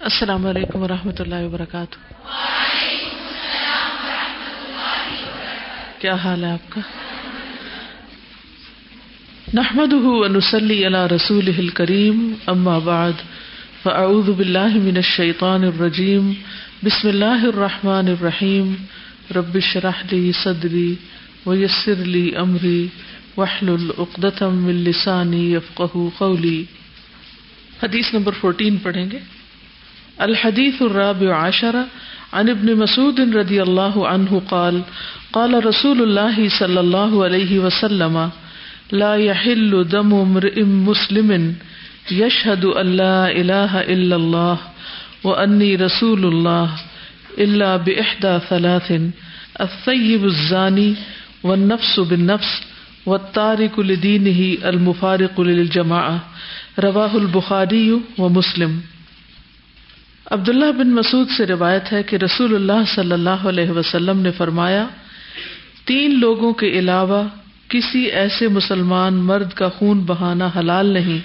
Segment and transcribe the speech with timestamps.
[0.00, 1.96] السلام علیکم و رحمۃ اللہ وبرکاتہ۔
[5.98, 6.80] کیا حال ہے آپ کا؟
[9.54, 9.92] نحمد
[10.36, 13.12] نسلی اللہ رسول کریم اما بعد،
[13.82, 16.32] فاعوذ باللہ من الشیطان الرجیم،
[16.84, 18.74] بسم اللہ الرحمٰن الرحیم
[19.36, 20.94] ربش رحلی صدری
[21.46, 22.86] ویسر لی امری
[23.36, 26.64] وحل العقدم السانی یفقہ قولی۔
[27.82, 29.18] حدیث نمبر فورٹین پڑھیں گے۔
[30.20, 31.84] الحديث الرابع عشر
[32.32, 34.82] عن ابن مسعود رضي الله عنه قال
[35.32, 38.30] قال رسول الله صلى الله عليه وسلم،
[38.92, 41.54] لا يحل دم امرئ مسلم
[42.10, 44.58] يشهد ان لا اله الا الله
[45.24, 46.70] واني رسول الله
[47.38, 48.92] الا باحدى ثلاث،
[49.60, 50.94] الثيب الزاني
[51.42, 52.62] والنفس بالنفس
[53.06, 56.20] والتارك لدينه المفارق للجماعه
[56.78, 58.36] رواه البخاري ومسلم.
[58.36, 58.99] مسلم
[60.30, 64.86] عبداللہ بن مسعود سے روایت ہے کہ رسول اللہ صلی اللہ علیہ وسلم نے فرمایا،
[65.84, 67.22] تین لوگوں کے علاوہ
[67.68, 71.18] کسی ایسے مسلمان مرد کا خون بہانا حلال نہیں،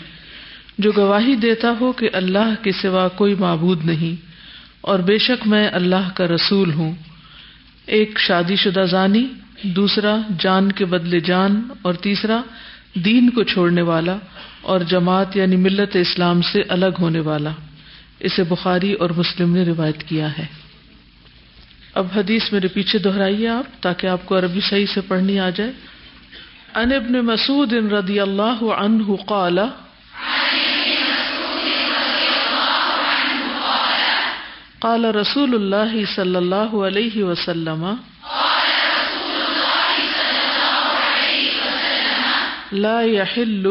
[0.78, 4.25] جو گواہی دیتا ہو کہ اللہ کے سوا کوئی معبود نہیں۔
[4.81, 6.94] اور بے شک میں اللہ کا رسول ہوں۔
[7.86, 9.28] ایک شادی شدہ زانی،
[9.64, 12.42] دوسرا جان کے بدلے جان، اور تیسرا
[12.94, 14.17] دین کو چھوڑنے والا
[14.62, 17.50] اور جماعت یعنی ملت اسلام سے الگ ہونے والا۔
[18.19, 20.45] اسے بخاری اور مسلم نے روایت کیا ہے۔
[21.94, 25.72] اب حدیث میرے پیچھے دہرائیے آپ تاکہ آپ کو عربی صحیح سے پڑھنی آ جائے۔
[26.75, 29.59] ان ابن مسعود رضی اللہ عنہ قال
[34.79, 37.95] قال رسول اللہ صلی اللہ علیہ وسلم،
[42.72, 43.67] لا يحل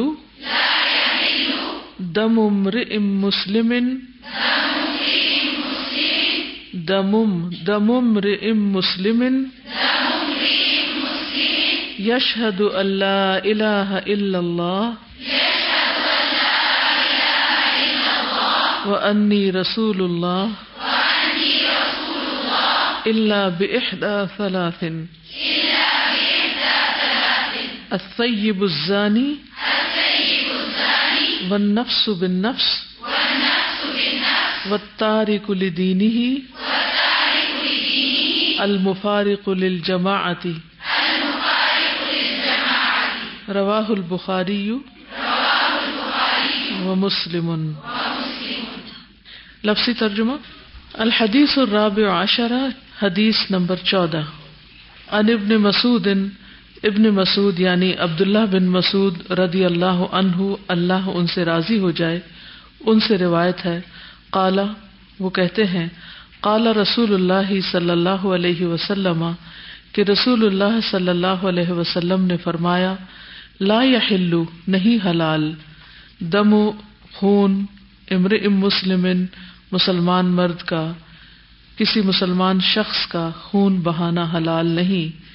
[2.15, 3.73] دم امرئ مسلم
[6.89, 7.33] دمم
[7.67, 9.23] دمم رم مسلم
[11.98, 14.92] یشہد اللہ الہ الا اللہ
[18.86, 20.63] و انی رسول اللہ
[23.07, 24.85] اللہ بإحدى ثلاث
[27.92, 29.29] الثيب الزاني
[31.51, 32.87] والنفس بالنفس
[34.71, 36.39] والتارك لدينه
[38.61, 40.47] المفارق للجماعت
[43.55, 44.71] رواہ البخاری
[46.85, 47.51] و مسلم
[49.65, 50.33] لفظی ترجمہ
[50.93, 52.63] الحدیث الرابع عشرہ،
[53.03, 54.23] حدیث نمبر چودہ
[55.11, 56.07] ان ابن مسعود
[56.84, 62.20] ابن مسعود یعنی عبداللہ بن مسعود رضی اللہ عنہ، اللہ ان سے راضی ہو جائے،
[62.80, 63.80] ان سے روایت ہے۔
[64.30, 64.64] قالا
[65.20, 65.89] وہ کہتے ہیں،
[66.40, 69.33] قال رسول اللہ صلی اللہ علیہ وسلم،
[69.92, 72.95] کہ رسول اللہ صلی اللہ علیہ وسلم نے فرمایا،
[73.61, 74.34] لا يحل
[74.68, 75.52] نہیں حلال۔
[76.20, 76.72] دم و
[77.12, 77.66] خون
[78.11, 79.06] امر ام مسلم،
[79.72, 80.92] مسلمان مرد کا،
[81.77, 85.33] کسی مسلمان شخص کا خون بہانا حلال نہیں۔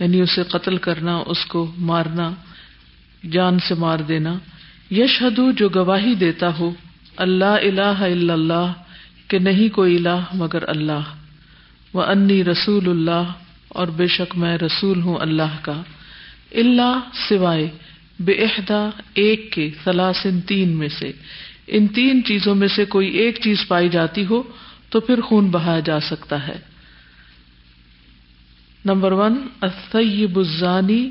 [0.00, 2.30] یعنی اسے قتل کرنا، اس کو مارنا،
[3.30, 4.38] جان سے مار دینا۔
[4.90, 6.70] یشہدو، جو گواہی دیتا ہو،
[7.16, 8.72] اللہ الہ الا اللہ،
[9.28, 11.14] کہ نہیں کوئی الہ مگر اللہ۔
[11.92, 13.32] وہ انی رسول اللہ،
[13.68, 15.82] اور بے شک میں رسول ہوں اللہ کا۔
[16.52, 17.68] اللہ سوائے
[18.20, 21.12] بے عہدہ ایک کے سلاسن تین میں سے۔
[21.66, 24.42] ان تین چیزوں میں سے کوئی ایک چیز پائی جاتی ہو،
[24.88, 26.69] تو پھر خون بہایا جا سکتا ہے۔
[28.84, 31.10] نمبر ون اسیب الزانی،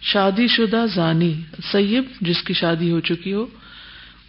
[0.00, 1.34] شادی شدہ زانی۔
[1.72, 3.46] سیب، جس کی شادی ہو چکی ہو۔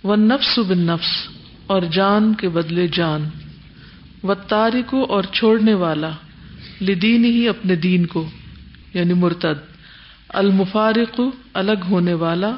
[0.04, 1.28] وہ نفس بن نفس
[1.68, 3.30] اور جان کے بدلے جان۔
[4.24, 6.10] و تارکو اور چھوڑنے والا۔
[6.82, 8.30] لدین ہی اپنے دین کو۔
[8.94, 9.72] یعنی مرتد۔
[10.30, 11.22] المفارق،
[11.54, 12.52] الگ ہونے والا۔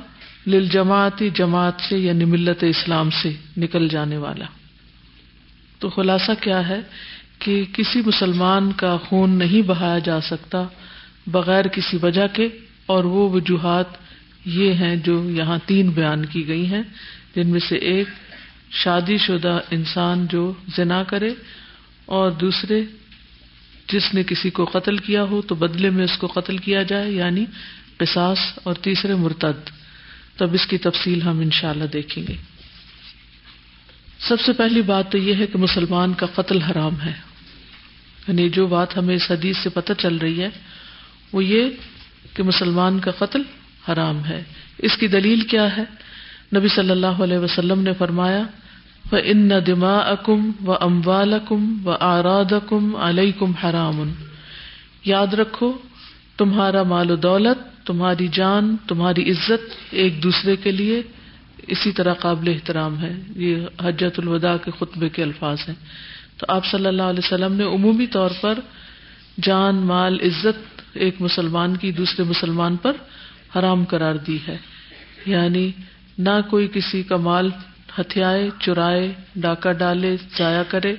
[0.47, 4.45] لل جماعتی جماعت سے یعنی ملت اسلام سے نکل جانے والا۔
[5.79, 6.81] تو خلاصہ کیا ہے؟
[7.39, 10.63] کہ کسی مسلمان کا خون نہیں بہایا جا سکتا
[11.27, 12.47] بغیر کسی وجہ کے،
[12.85, 13.97] اور وہ وجوہات
[14.45, 16.83] یہ ہیں جو یہاں تین بیان کی گئی ہیں،
[17.35, 18.07] جن میں سے ایک،
[18.71, 21.33] شادی شدہ انسان جو زنا کرے،
[22.05, 22.81] اور دوسرے،
[23.87, 27.11] جس نے کسی کو قتل کیا ہو تو بدلے میں اس کو قتل کیا جائے
[27.11, 27.45] یعنی
[27.97, 29.69] قصاص، اور تیسرے، مرتد۔
[30.37, 32.35] تب اس کی تفصیل ہم انشاءاللہ دیکھیں گے۔
[34.19, 37.13] سب سے پہلی بات تو یہ ہے کہ مسلمان کا قتل حرام ہے۔
[38.29, 40.49] یعنی جو بات ہمیں اس حدیث سے پتہ چل رہی ہے،
[41.33, 41.69] وہ یہ
[42.33, 43.41] کہ مسلمان کا قتل
[43.89, 44.43] حرام ہے۔
[44.77, 45.83] اس کی دلیل کیا ہے؟
[46.55, 48.43] نبی صلی اللہ علیہ وسلم نے فرمایا
[49.11, 54.11] و ان دما اکم و اموالکم و آرادکم علیکم حرام۔
[55.05, 55.73] یاد رکھو،
[56.37, 61.01] تمہارا مال و دولت، تمہاری جان، تمہاری عزت ایک دوسرے کے لیے
[61.67, 65.75] اسی طرح قابل احترام ہے۔ یہ حجت الوداع کے خطبے کے الفاظ ہیں۔
[66.39, 68.59] تو آپ صلی اللہ علیہ وسلم نے عمومی طور پر
[69.41, 72.91] جان، مال، عزت ایک مسلمان کی دوسرے مسلمان پر
[73.55, 74.57] حرام قرار دی ہے۔
[75.25, 75.71] یعنی
[76.17, 77.49] نہ کوئی کسی کا مال
[77.99, 80.95] ہتھیائے، چرائے، ڈاکہ ڈالے، ضائع کرے۔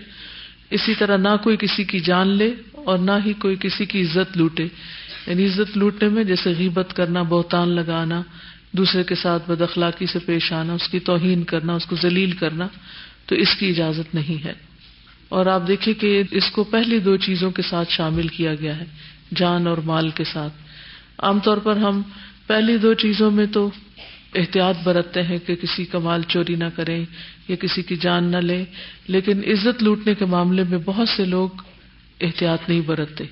[0.71, 4.37] اسی طرح نہ کوئی کسی کی جان لے اور نہ ہی کوئی کسی کی عزت
[4.37, 4.67] لوٹے۔
[5.27, 8.23] یعنی عزت لوٹنے میں جیسے غیبت کرنا، بہتان لگانا،
[8.73, 12.33] دوسرے کے ساتھ بد اخلاقی سے پیش آنا، اس کی توہین کرنا، اس کو ذلیل
[12.33, 12.69] کرنا،
[13.27, 14.70] تو اس کی اجازت نہیں ہے۔
[15.31, 18.85] اور آپ دیکھیں کہ اس کو پہلی دو چیزوں کے ساتھ شامل کیا گیا ہے،
[19.37, 20.53] جان اور مال کے ساتھ۔
[21.19, 22.03] عام طور پر ہم
[22.47, 23.71] پہلی دو چیزوں میں تو
[24.35, 27.05] احتیاط برتتے ہیں کہ کسی کا مال چوری نہ کریں
[27.49, 28.65] یا کسی کی جان نہ لیں،
[29.09, 31.49] لیکن عزت لوٹنے کے معاملے میں بہت سے لوگ
[32.21, 33.25] احتیاط نہیں برتتے۔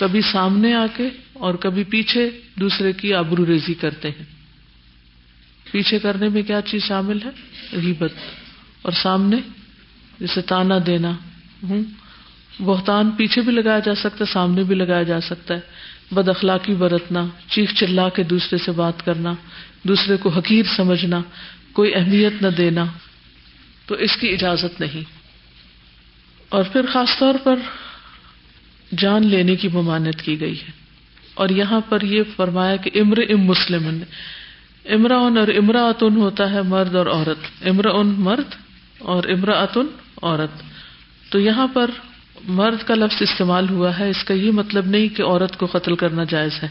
[0.00, 2.30] کبھی سامنے آ کے اور کبھی پیچھے
[2.60, 4.24] دوسرے کی آبرو ریزی کرتے ہیں۔
[5.72, 7.30] پیچھے کرنے میں کیا چیز شامل ہے؟
[7.72, 8.12] غیبت۔
[8.82, 9.36] اور سامنے
[10.22, 11.10] جیسے تانا دینا۔
[11.62, 11.82] ہوں
[12.62, 15.60] بہتان پیچھے بھی لگایا جا سکتا ہے، سامنے بھی لگایا جا سکتا ہے۔
[16.10, 19.34] بد اخلاقی برتنا، چیخ چلا کے دوسرے سے بات کرنا،
[19.82, 21.20] دوسرے کو حقیر سمجھنا،
[21.72, 22.84] کوئی اہمیت نہ دینا،
[23.86, 25.04] تو اس کی اجازت نہیں۔
[26.48, 27.54] اور پھر خاص طور پر
[28.98, 30.70] جان لینے کی ممانت کی گئی ہے۔
[31.34, 34.02] اور یہاں پر یہ فرمایا کہ امر ام مسلم
[34.84, 38.54] امراون اور امراۃن ہوتا ہے مرد اور عورت۔ امر ان مرد
[38.98, 39.86] اور امراۃن
[40.22, 40.62] عورت۔
[41.32, 41.90] تو یہاں پر
[42.44, 45.94] مرد کا لفظ استعمال ہوا ہے، اس کا یہ مطلب نہیں کہ عورت کو قتل
[45.96, 46.68] کرنا جائز ہے۔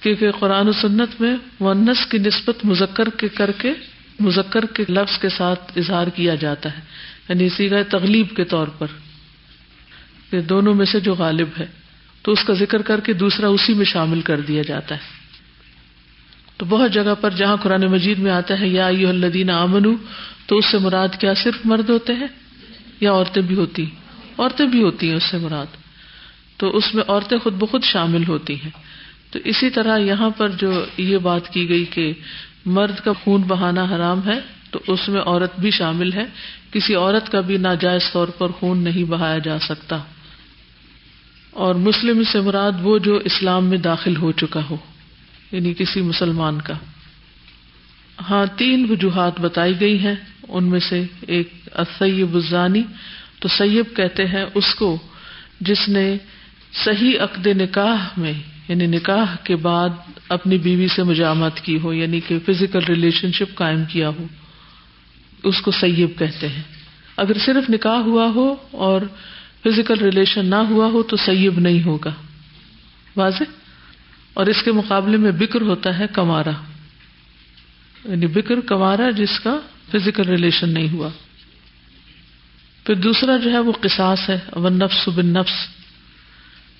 [0.00, 3.72] کیونکہ قرآن و سنت میں ونس کی نسبت مذکر کے کر کے،
[4.20, 6.80] مذکر کے لفظ کے ساتھ اظہار کیا جاتا ہے۔
[7.28, 8.86] یعنی اسی کا تغلیب کے طور پر۔
[10.30, 11.66] کہ دونوں میں سے جو غالب ہے،
[12.22, 15.21] تو اس کا ذکر کر کے دوسرا اسی میں شامل کر دیا جاتا ہے۔
[16.62, 19.82] تو بہت جگہ پر جہاں قرآن مجید میں آتا ہے، یا یو الدین امن
[20.46, 22.26] تو اس سے مراد کیا؟ صرف مرد ہوتے ہیں
[23.00, 23.86] یا عورتیں بھی ہوتی؟
[24.38, 25.66] عورتیں بھی ہوتی ہیں اس سے مراد۔
[26.56, 28.70] تو اس میں عورتیں خود بخود شامل ہوتی ہیں۔
[29.30, 32.12] تو اسی طرح یہاں پر جو یہ بات کی گئی کہ
[32.66, 36.24] مرد کا خون بہانا حرام ہے، تو اس میں عورت بھی شامل ہے۔
[36.72, 39.98] کسی عورت کا بھی ناجائز طور پر خون نہیں بہایا جا سکتا۔
[41.50, 44.76] اور مسلم سے مراد وہ جو اسلام میں داخل ہو چکا ہو۔
[45.52, 46.74] یعنی کسی مسلمان کا۔
[48.30, 50.14] ہاں تین وجوہات بتائی گئی ہیں۔
[50.48, 52.82] ان میں سے ایک اسیب الزانی۔
[53.40, 54.98] تو سیب کہتے ہیں اس کو
[55.60, 56.16] جس نے
[56.84, 58.32] صحیح عقد نکاح میں
[58.68, 59.88] یعنی نکاح کے بعد
[60.28, 64.26] اپنی بیوی سے مجامت کی ہو یعنی کہ فزیکل ریلیشن شپ قائم کیا ہو،
[65.42, 66.62] اس کو سیب کہتے ہیں۔
[67.16, 69.00] اگر صرف نکاح ہوا ہو اور
[69.64, 72.12] فزیکل ریلیشن نہ ہوا ہو تو سیب نہیں ہوگا۔
[73.16, 73.61] واضح؟
[74.34, 76.50] اور اس کے مقابلے میں بکر ہوتا ہے کمارا
[78.04, 79.58] یعنی بکر کمارا جس کا
[79.92, 81.08] فزیکل ریلیشن نہیں ہوا.
[82.84, 84.38] پھر دوسرا جو ہے وہ قصاص ہے.
[84.52, 85.68] ون نفس بن نفس.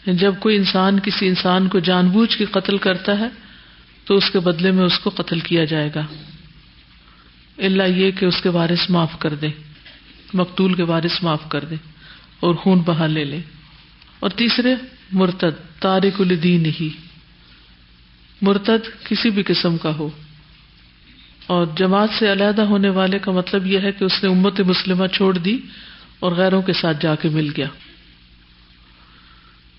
[0.07, 3.29] یعنی جب کوئی انسان کسی انسان کو جان بوجھ کے قتل کرتا ہے
[4.05, 6.07] تو اس کے بدلے میں اس کو قتل کیا جائے گا.
[7.59, 9.49] اللہ یہ کہ اس کے وارث معاف کر دے.
[10.35, 11.75] مقتول کے وارث معاف کر دے
[12.41, 13.41] اور خون بہا لے لے.
[14.21, 14.75] اور تیسرے،
[15.13, 15.81] مرتد.
[15.81, 16.89] تارک الدین ہی.
[18.43, 20.09] مرتد کسی بھی قسم کا ہو۔
[21.47, 25.07] اور جماعت سے علیحدہ ہونے والے کا مطلب یہ ہے کہ اس نے امت مسلمہ
[25.07, 25.59] چھوڑ دی
[26.19, 27.67] اور غیروں کے ساتھ جا کے مل گیا۔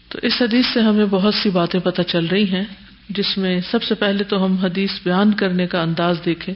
[0.10, 2.64] تو اس حدیث سے ہمیں بہت سی باتیں پتہ چل رہی ہیں،
[3.10, 6.54] جس میں سب سے پہلے تو ہم حدیث بیان کرنے کا انداز دیکھیں۔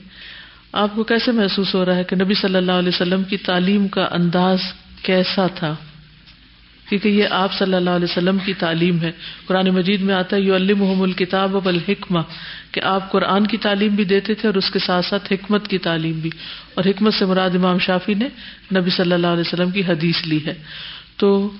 [0.71, 3.87] آپ کو کیسے محسوس ہو رہا ہے کہ نبی صلی اللہ علیہ وسلم کی تعلیم
[3.87, 4.59] کا انداز
[5.03, 5.75] کیسا تھا؟
[6.89, 9.11] کیونکہ یہ آپ صلی اللہ علیہ وسلم کی تعلیم ہے۔
[9.45, 12.19] قرآن مجید میں آتا ہے یو الم الکتاب اب الحکمہ
[12.71, 15.77] کہ آپ قرآن کی تعلیم بھی دیتے تھے اور اس کے ساتھ ساتھ حکمت کی
[15.77, 16.29] تعلیم بھی۔
[16.73, 18.27] اور حکمت سے مراد امام شافی نے
[18.75, 20.53] نبی صلی اللہ علیہ وسلم کی حدیث لی ہے۔
[21.17, 21.51] تو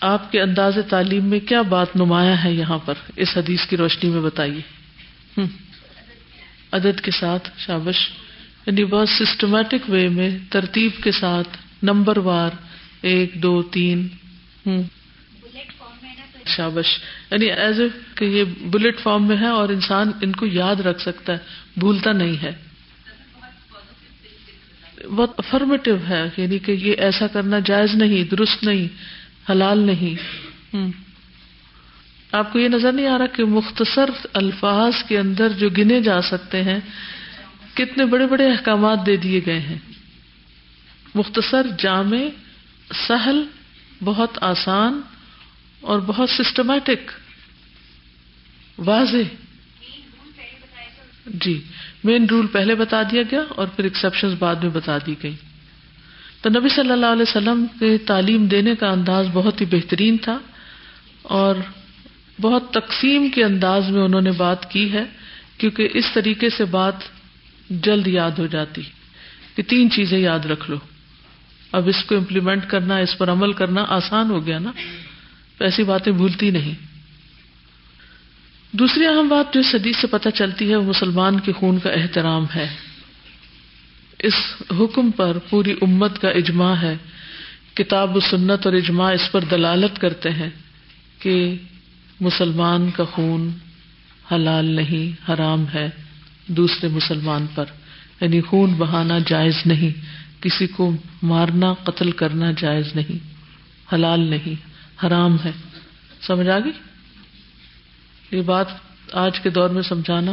[0.00, 4.10] آپ کے انداز تعلیم میں کیا بات نمایاں ہے یہاں پر؟ اس حدیث کی روشنی
[4.10, 4.60] میں بتائیے۔
[6.72, 8.10] عدد کے ساتھ، شابش۔
[8.66, 11.48] یعنی بہت سسٹمیٹک وے میں ترتیب کے ساتھ،
[11.82, 12.50] نمبر وار۔
[13.02, 14.08] ایک، دو، تین
[16.46, 16.98] شابش۔
[17.30, 21.00] یعنی ایز اے کہ یہ بلٹ فارم میں ہے اور انسان ان کو یاد رکھ
[21.00, 21.38] سکتا ہے،
[21.76, 22.52] بھولتا نہیں ہے۔
[25.16, 28.88] بہت افرمیٹو ہے یعنی کہ یہ ایسا کرنا جائز نہیں، درست نہیں،
[29.50, 30.14] حلال نہیں۔
[32.32, 36.22] آپ کو یہ نظر نہیں آ رہا کہ مختصر الفاظ کے اندر جو گنے جا
[36.22, 36.80] سکتے ہیں،
[37.74, 39.78] کتنے بڑے بڑے احکامات دے دیے گئے ہیں۔
[41.14, 42.16] مختصر جامع
[42.94, 43.42] سہل،
[44.04, 45.00] بہت آسان
[45.80, 47.10] اور بہت سسٹمیٹک
[48.78, 49.34] واضح.
[51.26, 51.60] جی
[52.04, 55.34] مین رول پہلے بتا دیا گیا اور پھر ایکسپشن بعد میں بتا دی گئی.
[56.42, 60.38] تو نبی صلی اللہ علیہ وسلم کے تعلیم دینے کا انداز بہت ہی بہترین تھا
[61.22, 61.54] اور
[62.40, 65.04] بہت تقسیم کے انداز میں انہوں نے بات کی ہے
[65.58, 66.94] کیونکہ اس طریقے سے بات
[67.70, 68.82] جلد یاد ہو جاتی.
[69.54, 70.76] کہ تین چیزیں یاد رکھ لو.
[71.76, 74.72] اب اس کو امپلیمنٹ کرنا، اس پر عمل کرنا آسان ہو گیا نا
[75.60, 76.74] ایسی باتیں بھولتی نہیں۔
[78.72, 82.46] دوسری اہم بات جو صدی سے پتہ چلتی ہے، وہ مسلمان کے خون کا احترام
[82.54, 82.68] ہے۔
[84.18, 84.32] اس
[84.70, 86.96] حکم پر پوری امت کا اجماع ہے۔
[87.74, 90.50] کتاب و سنت اور اجماع اس پر دلالت کرتے ہیں
[91.18, 91.54] کہ
[92.20, 93.50] مسلمان کا خون
[94.32, 95.90] حلال نہیں، حرام ہے
[96.46, 97.64] دوسرے مسلمان پر۔
[98.20, 103.36] یعنی خون بہانا جائز نہیں۔ کسی کو مارنا، قتل کرنا جائز نہیں،
[103.94, 104.54] حلال نہیں،
[105.06, 105.52] حرام ہے۔
[106.20, 106.72] سمجھ آ گئی؟
[108.30, 108.66] یہ بات
[109.12, 110.32] آج کے دور میں سمجھانا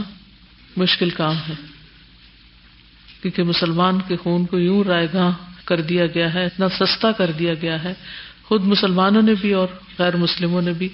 [0.77, 1.53] مشکل کام ہے۔
[3.21, 5.31] کیونکہ مسلمان کے خون کو یوں رائے گاہ
[5.65, 7.93] کر دیا گیا ہے، اتنا سستا کر دیا گیا ہے۔
[8.43, 9.67] خود مسلمانوں نے بھی اور
[9.99, 10.89] غیر مسلموں نے بھی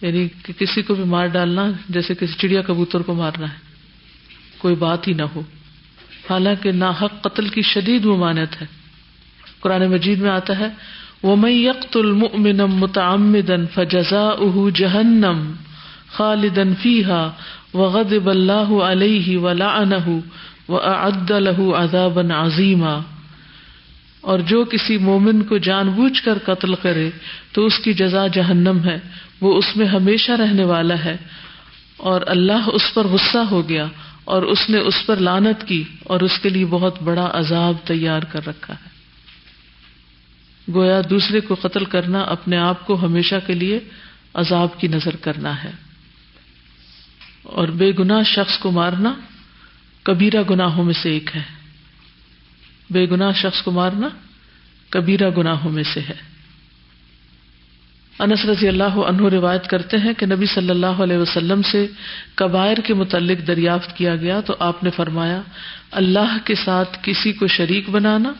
[0.00, 3.58] یعنی کہ کسی کو بھی مار ڈالنا، جیسے کسی چڑیا کبوتر کو مارنا ہے۔
[4.58, 5.42] کوئی بات ہی نہ ہو۔
[6.30, 8.66] حالانکہ ناحق قتل کی شدید ممانت ہے۔
[9.60, 10.68] قرآن مجید میں آتا ہے
[11.22, 15.52] وہ میں یکت المنم متعمدن فجزا اہ جہنم
[16.12, 17.30] خالدن فیحا
[17.74, 20.18] وغضب اللہ علیہ ولعنہ
[20.68, 22.98] وأعد له عذابا عظیما
[24.20, 27.10] اور جو کسی مومن کو جان بوجھ کر قتل کرے،
[27.52, 28.98] تو اس کی جزا جہنم ہے۔
[29.40, 31.16] وہ اس میں ہمیشہ رہنے والا ہے۔
[31.96, 33.86] اور اللہ اس پر غصہ ہو گیا۔
[34.24, 38.22] اور اس نے اس پر لانت کی اور اس کے لیے بہت بڑا عذاب تیار
[38.22, 38.92] کر رکھا ہے۔
[40.74, 43.80] گویا دوسرے کو قتل کرنا اپنے آپ کو ہمیشہ کے لیے
[44.34, 45.70] عذاب کی نظر کرنا ہے۔
[47.42, 49.14] اور بے گناہ شخص کو مارنا
[50.02, 51.42] کبیرہ گناہوں میں سے ایک ہے۔
[52.90, 54.08] بے گناہ شخص کو مارنا
[54.88, 56.31] کبیرہ گناہوں میں سے ہے۔
[58.18, 61.86] انس رضی اللہ عنہ روایت کرتے ہیں کہ نبی صلی اللہ علیہ وسلم سے
[62.34, 65.42] کبائر کے متعلق دریافت کیا گیا تو آپ نے فرمایا،
[65.90, 68.32] اللہ کے ساتھ کسی کو شریک بنانا،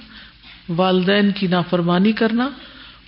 [0.68, 2.48] والدین کی نافرمانی کرنا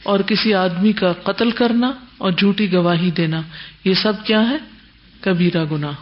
[0.03, 3.41] اور کسی آدمی کا قتل کرنا اور جھوٹی گواہی دینا،
[3.85, 4.57] یہ سب کیا ہے؟
[5.21, 5.93] کبیرہ گناہ۔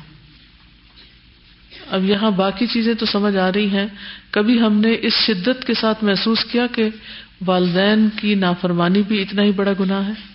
[1.90, 3.86] اب یہاں باقی چیزیں تو سمجھ آ رہی ہیں۔
[4.30, 6.88] کبھی ہم نے اس شدت کے ساتھ محسوس کیا کہ
[7.46, 10.31] والدین کی نافرمانی بھی اتنا ہی بڑا گناہ ہے؟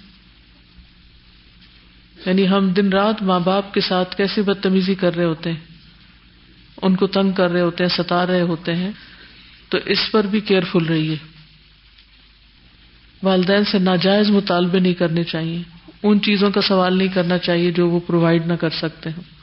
[2.25, 5.59] یعنی ہم دن رات ماں باپ کے ساتھ کیسی بدتمیزی کر رہے ہوتے ہیں؟
[6.81, 8.91] ان کو تنگ کر رہے ہوتے ہیں، ستا رہے ہوتے ہیں۔
[9.69, 11.15] تو اس پر بھی کیئرفل رہیے۔
[13.24, 15.62] والدین سے ناجائز مطالبے نہیں کرنے چاہیے۔
[16.03, 19.38] ان چیزوں کا سوال نہیں کرنا چاہیے جو وہ پرووائڈ نہ کر سکتے ہیں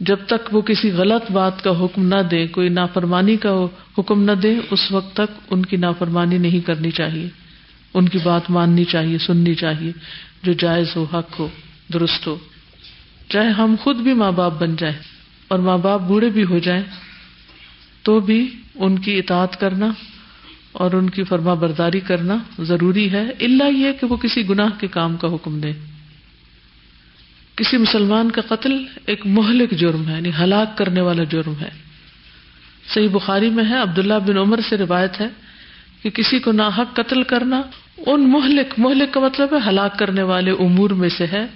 [0.00, 3.66] جب تک وہ کسی غلط بات کا حکم نہ دے، کوئی نافرمانی کا
[3.98, 7.28] حکم نہ دے، اس وقت تک ان کی نافرمانی نہیں کرنی چاہیے۔
[7.94, 9.92] ان کی بات ماننی چاہیے، سننی چاہیے،
[10.42, 11.48] جو جائز ہو، حق ہو۔
[11.92, 12.38] درست ہو۔
[13.28, 14.96] چاہے ہم خود بھی ماں باپ بن جائیں
[15.48, 16.82] اور ماں باپ بوڑھے بھی ہو جائیں،
[18.02, 19.92] تو بھی ان کی اطاعت کرنا
[20.72, 24.86] اور ان کی فرما برداری کرنا ضروری ہے۔ اللہ یہ کہ وہ کسی گناہ کے
[24.86, 25.72] کام کا حکم دے
[27.56, 31.70] کسی مسلمان کا قتل ایک مہلک جرم ہے یعنی ہلاک کرنے والا جرم ہے۔
[32.94, 35.28] صحیح بخاری میں ہے، عبداللہ بن عمر سے روایت ہے
[36.02, 37.62] کہ کسی کو ناحق قتل کرنا
[37.98, 41.46] ان مہلک مہلک کا مطلب ہے ہلاک کرنے والے امور میں سے ہے۔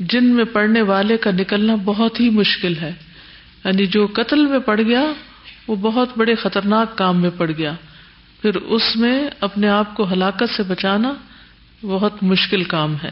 [0.00, 2.92] جن میں پڑنے والے کا نکلنا بہت ہی مشکل ہے۔
[3.64, 5.04] یعنی جو قتل میں پڑ گیا،
[5.68, 7.72] وہ بہت بڑے خطرناک کام میں پڑ گیا۔
[8.42, 11.14] پھر اس میں اپنے آپ کو ہلاکت سے بچانا
[11.82, 13.10] بہت مشکل کام ہے۔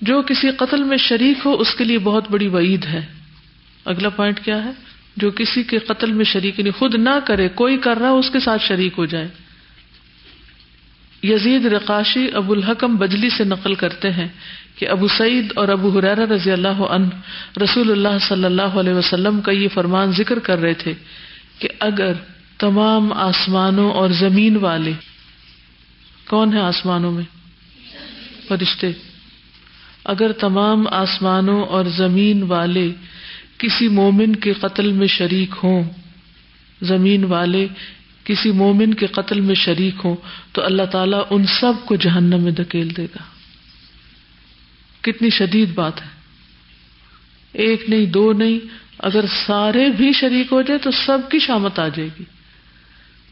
[0.00, 3.06] جو کسی قتل میں شریک ہو، اس کے لیے بہت بڑی وعید ہے۔
[3.84, 4.70] اگلا پوائنٹ کیا ہے؟
[5.16, 8.40] جو کسی کے قتل میں شریک نہیں خود نہ کرے، کوئی کر رہا، اس کے
[8.40, 9.28] ساتھ شریک ہو جائے۔
[11.24, 14.28] یزید رقاشی ابو الحکم بجلی سے نقل کرتے ہیں
[14.76, 17.06] کہ ابو سعید اور ابو حرار رضی اللہ عنہ
[17.62, 20.92] رسول اللہ صلی اللہ علیہ وسلم کا یہ فرمان ذکر کر رہے تھے
[21.58, 22.12] کہ اگر
[22.58, 24.92] تمام آسمانوں اور زمین والے
[26.28, 27.24] کون ہے آسمانوں میں؟
[28.48, 28.92] فرشتے۔
[30.04, 32.90] اگر تمام آسمانوں اور زمین والے
[33.58, 35.82] کسی مومن کے قتل میں شریک ہوں،
[36.82, 37.66] زمین والے
[38.24, 40.16] کسی مومن کے قتل میں شریک ہوں
[40.52, 43.22] تو اللہ تعالیٰ ان سب کو جہنم میں دھکیل دے گا۔
[45.00, 46.06] کتنی شدید بات ہے۔
[47.52, 48.58] ایک نہیں، دو نہیں،
[48.98, 52.24] اگر سارے بھی شریک ہو جائے تو سب کی شامت آ جائے گی۔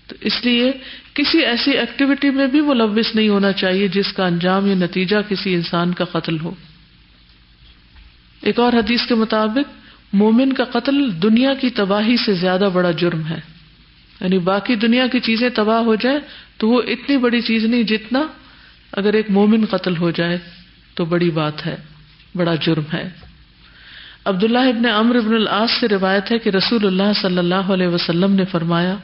[0.06, 0.72] تو اس لیے
[1.14, 5.54] کسی ایسی ایکٹیویٹی میں بھی ملوث نہیں ہونا چاہیے جس کا انجام یا نتیجہ کسی
[5.54, 6.54] انسان کا قتل ہو۔
[8.40, 9.78] ایک اور حدیث کے مطابق
[10.14, 13.51] مومن کا قتل دنیا کی تباہی سے زیادہ بڑا جرم ہے۔
[14.22, 16.18] یعنی باقی دنیا کی چیزیں تباہ ہو جائے
[16.56, 18.22] تو وہ اتنی بڑی چیز نہیں جتنا
[18.92, 20.38] اگر ایک مومن قتل ہو جائے
[20.94, 21.76] تو بڑی بات ہے،
[22.34, 23.10] بڑا جرم ہے۔
[24.24, 28.32] عبداللہ ابن امر ابن العاص سے روایت ہے کہ رسول اللہ صلی اللہ علیہ وسلم
[28.32, 28.96] نے فرمایا،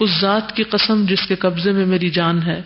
[0.00, 2.62] اس ذات کی قسم جس کے قبضے میں میری جان ہے۔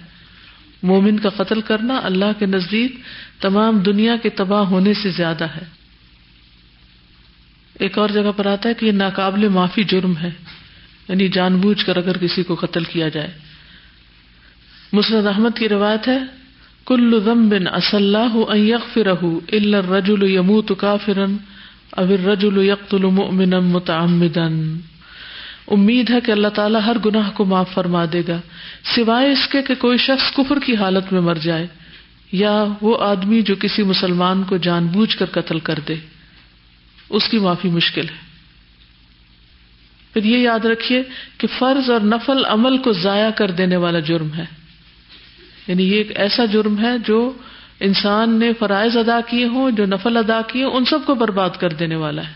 [0.82, 2.96] مومن کا قتل کرنا اللہ کے نزدیک
[3.40, 5.64] تمام دنیا کے تباہ ہونے سے زیادہ ہے۔
[7.74, 10.30] ایک اور جگہ پر آتا ہے کہ یہ ناقابل معافی جرم ہے۔
[11.08, 13.28] یعنی جان بوجھ کر اگر کسی کو قتل کیا جائے۔
[14.92, 16.18] مسرد احمد کی روایت ہے،
[16.86, 18.36] کل بن اسلح
[18.94, 21.36] فرح الرجل یموت کافرن
[21.92, 24.76] اب رجول یقت المؤمن متعمدن۔
[25.66, 28.40] امید ہے کہ اللہ تعالیٰ ہر گناہ کو معاف فرما دے گا۔
[28.96, 31.66] سوائے اس کے کہ کوئی شخص کفر کی حالت میں مر جائے
[32.32, 35.94] یا وہ آدمی جو کسی مسلمان کو جان بوجھ کر قتل کر دے۔
[37.10, 38.25] اس کی معافی مشکل ہے۔
[40.16, 41.02] پھر یہ یاد رکھیے
[41.38, 44.44] کہ فرض اور نفل عمل کو ضائع کر دینے والا جرم ہے۔
[45.66, 47.32] یعنی یہ ایک ایسا جرم ہے جو
[47.80, 51.68] انسان نے فرائض ادا کیے ہوں، جو نفل ادا کیے ان سب کو برباد کر
[51.68, 52.32] دینے والا ہے۔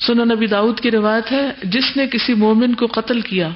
[0.00, 3.48] سنو نبی داؤد کی روایت ہے، جس نے کسی مومن کو قتل کیا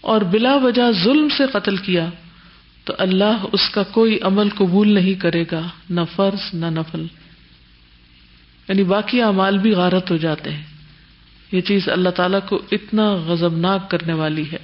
[0.00, 2.08] اور بلا وجہ ظلم سے قتل کیا،
[2.84, 7.06] تو اللہ اس کا کوئی عمل قبول نہیں کرے گا، نہ فرض، نہ نفل۔
[8.68, 10.71] یعنی باقی اعمال بھی غارت ہو جاتے ہیں۔
[11.52, 14.58] یہ چیز اللہ تعالی کو اتنا غزبناک کرنے والی ہے۔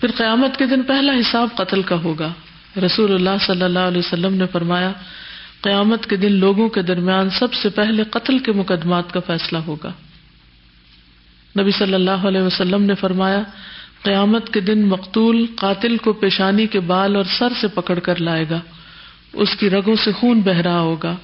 [0.00, 2.32] پھر قیامت کے دن پہلا حساب قتل کا ہوگا۔
[2.86, 4.92] رسول اللہ صلی اللہ علیہ وسلم نے فرمایا،
[5.60, 9.92] قیامت کے دن لوگوں کے درمیان سب سے پہلے قتل کے مقدمات کا فیصلہ ہوگا۔
[11.60, 13.42] نبی صلی اللہ علیہ وسلم نے فرمایا،
[14.02, 18.44] قیامت کے دن مقتول قاتل کو پیشانی کے بال اور سر سے پکڑ کر لائے
[18.50, 18.60] گا۔
[19.32, 21.16] اس کی رگوں سے خون بہ رہا ہوگا۔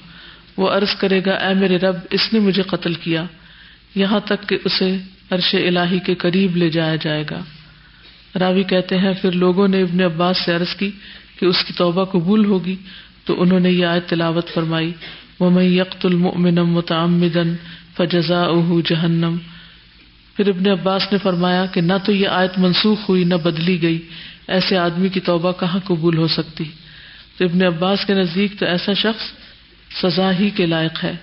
[0.57, 3.25] وہ عرض کرے گا، اے میرے رب، اس نے مجھے قتل کیا۔
[3.95, 4.97] یہاں تک کہ اسے
[5.29, 7.39] عرش الہی کے قریب لے جایا جائے گا۔
[8.39, 10.91] راوی کہتے ہیں، پھر لوگوں نے ابن عباس سے عرض کی
[11.39, 12.75] کہ اس کی توبہ قبول ہوگی۔
[13.25, 14.93] تو انہوں نے یہ آیت تلاوت فرمائی
[15.39, 17.55] وہ میں یکت المن متعمدن
[17.97, 18.47] فجزا
[18.89, 19.37] جہنم۔
[20.35, 24.07] پھر ابن عباس نے فرمایا کہ نہ تو یہ آیت منسوخ ہوئی، نہ بدلی گئی۔
[24.47, 26.63] ایسے آدمی کی توبہ کہاں قبول ہو سکتی؟
[27.37, 29.23] تو ابن عباس کے نزدیک تو ایسا شخص
[30.01, 31.13] سزا ہی کے لائق ہے۔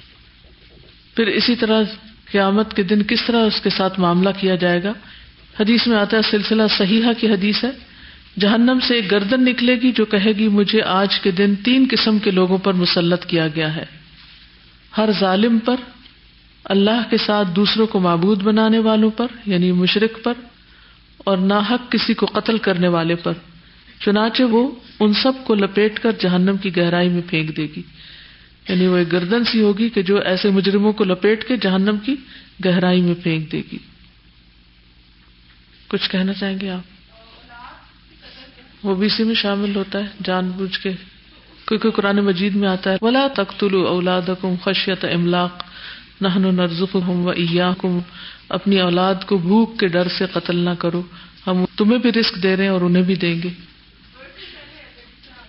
[1.16, 1.82] پھر اسی طرح
[2.32, 4.92] قیامت کے دن کس طرح اس کے ساتھ معاملہ کیا جائے گا؟
[5.60, 7.70] حدیث میں آتا ہے سلسلہ صحیحہ کی حدیث ہے۔
[8.40, 12.18] جہنم سے ایک گردن نکلے گی جو کہے گی، مجھے آج کے دن تین قسم
[12.18, 13.84] کے لوگوں پر مسلط کیا گیا ہے۔
[14.98, 15.74] ہر ظالم پر،
[16.64, 20.34] اللہ کے ساتھ دوسروں کو معبود بنانے والوں پر یعنی مشرق پر،
[21.18, 23.32] اور ناحق کسی کو قتل کرنے والے پر۔
[24.00, 27.82] چنانچہ وہ ان سب کو لپیٹ کر جہنم کی گہرائی میں پھینک دے گی۔
[28.68, 32.14] یعنی وہ ایک گردن سی ہوگی کہ جو ایسے مجرموں کو لپیٹ کے جہنم کی
[32.64, 33.78] گہرائی میں پھینک دے گی۔
[35.88, 36.98] کچھ کہنا چاہیں گے آپ؟
[38.82, 40.92] وہ بھی اسی میں شامل ہوتا ہے، جان بوجھ کے۔
[41.66, 45.64] کیونکہ قرآن مجید میں آتا ہے، ولا تختل اولاد کم خشیت املاق
[46.20, 47.32] نہن نرزق ہوں و
[47.78, 47.98] کم
[48.48, 51.02] اپنی اولاد کو بھوک کے ڈر سے قتل نہ کرو۔
[51.46, 53.48] ہم تمہیں بھی رسک دے رہے ہیں اور انہیں بھی دیں گے۔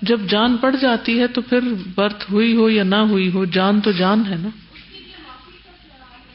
[0.02, 1.60] جب جان پڑ جاتی ہے تو پھر
[1.96, 4.50] برتھ ہوئی ہو یا نہ ہوئی ہو، جان تو جان ہے نا۔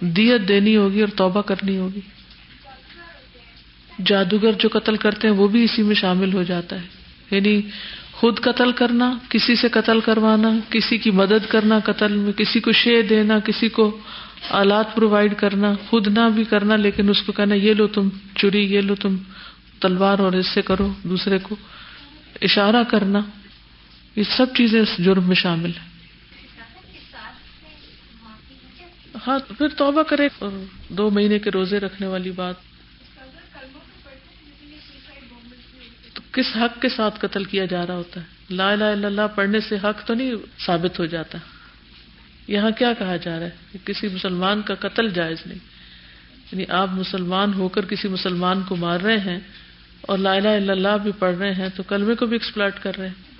[0.00, 2.00] دیت دینی ہوگی اور توبہ کرنی ہوگی۔
[4.06, 6.86] جادوگر جو قتل کرتے ہیں وہ بھی اسی میں شامل ہو جاتا ہے۔
[7.30, 7.62] یعنی
[8.12, 12.72] خود قتل کرنا، کسی سے قتل کروانا، کسی کی مدد کرنا قتل میں، کسی کو
[12.72, 13.98] شے دینا، کسی کو
[14.50, 18.74] آلات پرووائڈ کرنا، خود نہ بھی کرنا، لیکن اس کو کہنا، یہ لو تم چوری،
[18.74, 19.16] یہ لو تم
[19.80, 21.56] تلوار اور اس سے کرو، دوسرے کو
[22.42, 23.20] اشارہ کرنا۔
[24.16, 25.94] یہ سب چیزیں اس جرم میں شامل ہیں۔
[29.26, 30.28] ہاں پھر توبہ کرے
[30.88, 32.54] دو مہینے کے روزے رکھنے والی بات۔
[36.14, 39.26] تو کس حق کے ساتھ قتل کیا جا رہا ہوتا ہے؟ لا الہ الا اللہ
[39.34, 40.32] پڑھنے سے حق تو نہیں
[40.66, 41.38] ثابت ہو جاتا۔
[42.48, 45.58] یہاں کیا کہا جا رہا ہے؟ کہ کسی مسلمان کا قتل جائز نہیں۔
[46.52, 49.40] یعنی آپ مسلمان ہو کر کسی مسلمان کو مار رہے ہیں
[50.00, 52.96] اور لا الہ الا اللہ بھی پڑھ رہے ہیں تو کلمے کو بھی ایکسپلائٹ کر
[52.98, 53.33] رہے ہیں۔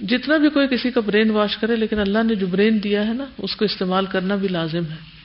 [0.00, 3.12] جتنا بھی کوئی کسی کا برین واش کرے، لیکن اللہ نے جو برین دیا ہے
[3.12, 5.20] نا، اس کو استعمال کرنا بھی لازم ہے۔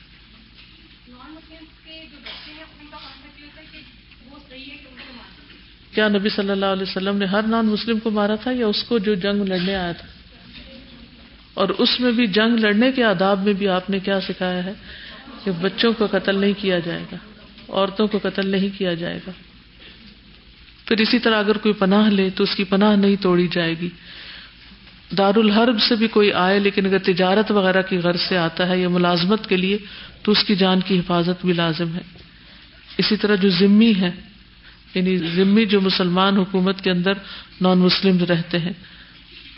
[5.94, 8.84] کیا نبی صلی اللہ علیہ وسلم نے ہر نان مسلم کو مارا تھا یا اس
[8.84, 10.08] کو جو جنگ لڑنے آیا تھا؟
[11.54, 14.72] اور اس میں بھی جنگ لڑنے کے آداب میں بھی آپ نے کیا سکھایا ہے
[15.44, 17.16] کہ بچوں کو قتل نہیں کیا جائے گا،
[17.68, 19.30] عورتوں کو قتل نہیں کیا جائے گا۔
[20.84, 23.88] پھر اسی طرح اگر کوئی پناہ لے تو اس کی پناہ نہیں توڑی جائے گی۔
[25.10, 28.78] دار الحرب سے بھی کوئی آئے، لیکن اگر تجارت وغیرہ کی غرض سے آتا ہے
[28.78, 29.78] یا ملازمت کے لیے،
[30.22, 32.02] تو اس کی جان کی حفاظت بھی لازم ہے۔
[32.98, 34.10] اسی طرح جو ذمی ہے
[34.94, 37.12] یعنی ذمی جو مسلمان حکومت کے اندر
[37.60, 38.72] نان مسلم رہتے ہیں،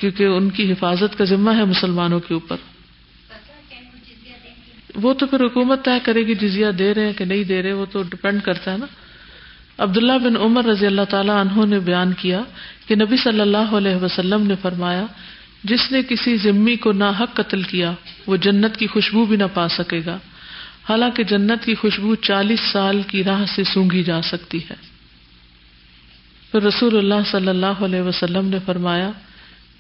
[0.01, 2.57] کیونکہ ان کی حفاظت کا ذمہ ہے مسلمانوں کے اوپر۔
[4.95, 7.73] وہ تو پھر حکومت طے کرے گی جزیا دے رہے ہیں کہ نہیں دے رہے،
[7.73, 8.87] وہ تو ڈپینڈ کرتا ہے نا۔
[9.79, 12.41] عبداللہ بن عمر رضی اللہ تعالیٰ عنہ نے بیان کیا
[12.87, 15.07] کہ نبی صلی اللہ علیہ وسلم نے فرمایا
[15.65, 17.93] جس نے کسی ذمی کو نہ حق قتل کیا،
[18.27, 20.19] وہ جنت کی خوشبو بھی نہ پا سکے گا۔
[20.89, 24.75] حالانکہ جنت کی خوشبو چالیس سال کی راہ سے سونگھی جا سکتی ہے۔
[26.53, 29.11] پھر رسول اللہ صلی اللہ علیہ وسلم نے فرمایا،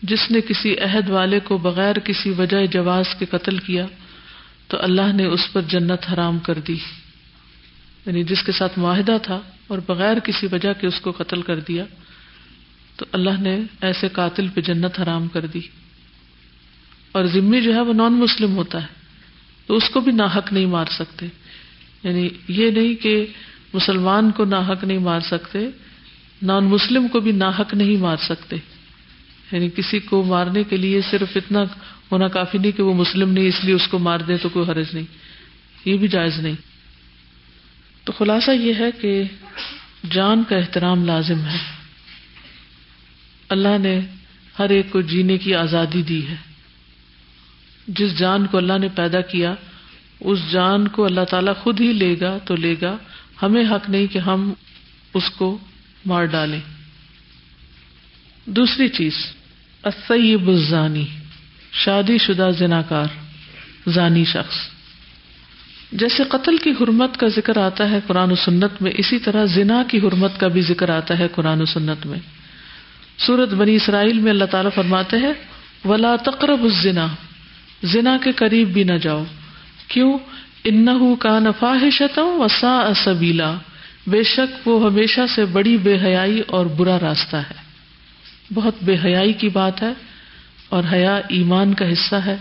[0.02, 3.86] جس نے کسی عہد والے کو بغیر کسی وجہ جواز کے قتل کیا،
[4.68, 6.76] تو اللہ نے اس پر جنت حرام کر دی۔
[8.06, 11.60] یعنی جس کے ساتھ معاہدہ تھا اور بغیر کسی وجہ کے اس کو قتل کر
[11.60, 11.84] دیا
[12.98, 15.60] تو اللہ نے ایسے قاتل پہ جنت حرام کر دی۔
[17.12, 18.86] اور ذمہ جو ہے وہ نان مسلم ہوتا ہے۔
[19.66, 21.26] تو اس کو بھی ناحق نہیں مار سکتے۔
[22.02, 23.26] یعنی یہ نہیں کہ
[23.74, 25.58] مسلمان کو ناحق نہیں مار سکتے
[26.42, 28.56] نان مسلم کو بھی ناحق نہیں مار سکتے۔
[29.52, 31.60] یعنی کسی کو مارنے کے لیے صرف اتنا
[32.12, 34.70] ہونا کافی نہیں کہ وہ مسلم نہیں، اس لیے اس کو مار دے تو کوئی
[34.70, 35.04] حرج نہیں۔
[35.84, 36.54] یہ بھی جائز نہیں۔
[38.04, 39.22] تو خلاصہ یہ ہے کہ
[40.10, 41.77] جان کا احترام لازم ہے۔
[43.48, 44.00] اللہ نے
[44.58, 46.36] ہر ایک کو جینے کی آزادی دی ہے۔
[47.88, 49.54] جس جان کو اللہ نے پیدا کیا،
[50.20, 52.96] اس جان کو اللہ تعالیٰ خود ہی لے گا تو لے گا۔
[53.42, 54.52] ہمیں حق نہیں کہ ہم
[55.14, 55.58] اس کو
[56.06, 56.60] مار ڈالیں۔
[58.46, 59.12] دوسری چیز
[59.84, 61.06] اسیب الزانی،
[61.72, 63.06] شادی شدہ زناکار،
[63.88, 64.56] زانی شخص۔
[65.92, 69.82] جیسے قتل کی حرمت کا ذکر آتا ہے قرآن و سنت میں، اسی طرح زنا
[69.88, 72.18] کی حرمت کا بھی ذکر آتا ہے قرآن و سنت میں۔
[73.18, 75.32] سورت بنی اسرائیل میں اللہ تعالیٰ فرماتے ہیں،
[75.84, 77.06] ولا تقرب الزنا،
[77.82, 79.24] زنا کے قریب بھی نہ جاؤ۔
[79.88, 80.18] کیوں؟
[80.64, 83.54] ان کا نفاحشتا وسا سبیلا
[84.06, 87.54] بے شک وہ ہمیشہ سے بڑی بے حیائی اور برا راستہ ہے۔
[88.54, 89.92] بہت بے حیائی کی بات ہے
[90.68, 92.36] اور حیا ایمان کا حصہ ہے۔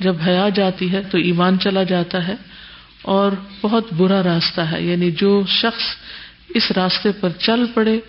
[0.00, 2.34] جب حیا جاتی ہے تو ایمان چلا جاتا ہے
[3.02, 5.82] اور بہت برا راستہ ہے۔ یعنی جو شخص
[6.48, 8.00] اس راستے پر چل پڑے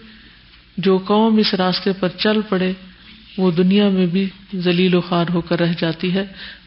[0.77, 2.73] جو قوم اس راستے پر چل پڑے،
[3.37, 6.25] وہ دنیا میں بھی ذلیل و خوار ہو کر رہ جاتی ہے،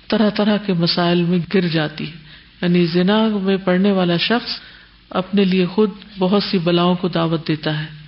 [0.08, 2.16] طرح طرح کے مسائل میں گر جاتی ہے۔
[2.62, 4.50] یعنی زنا میں پڑنے والا شخص
[5.10, 8.06] اپنے لیے خود بہت سی بلاؤں کو دعوت دیتا ہے۔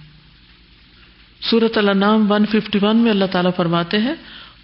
[1.51, 4.15] سورت اللہ نام ون ففٹی ون میں اللہ تعالیٰ فرماتے ہیں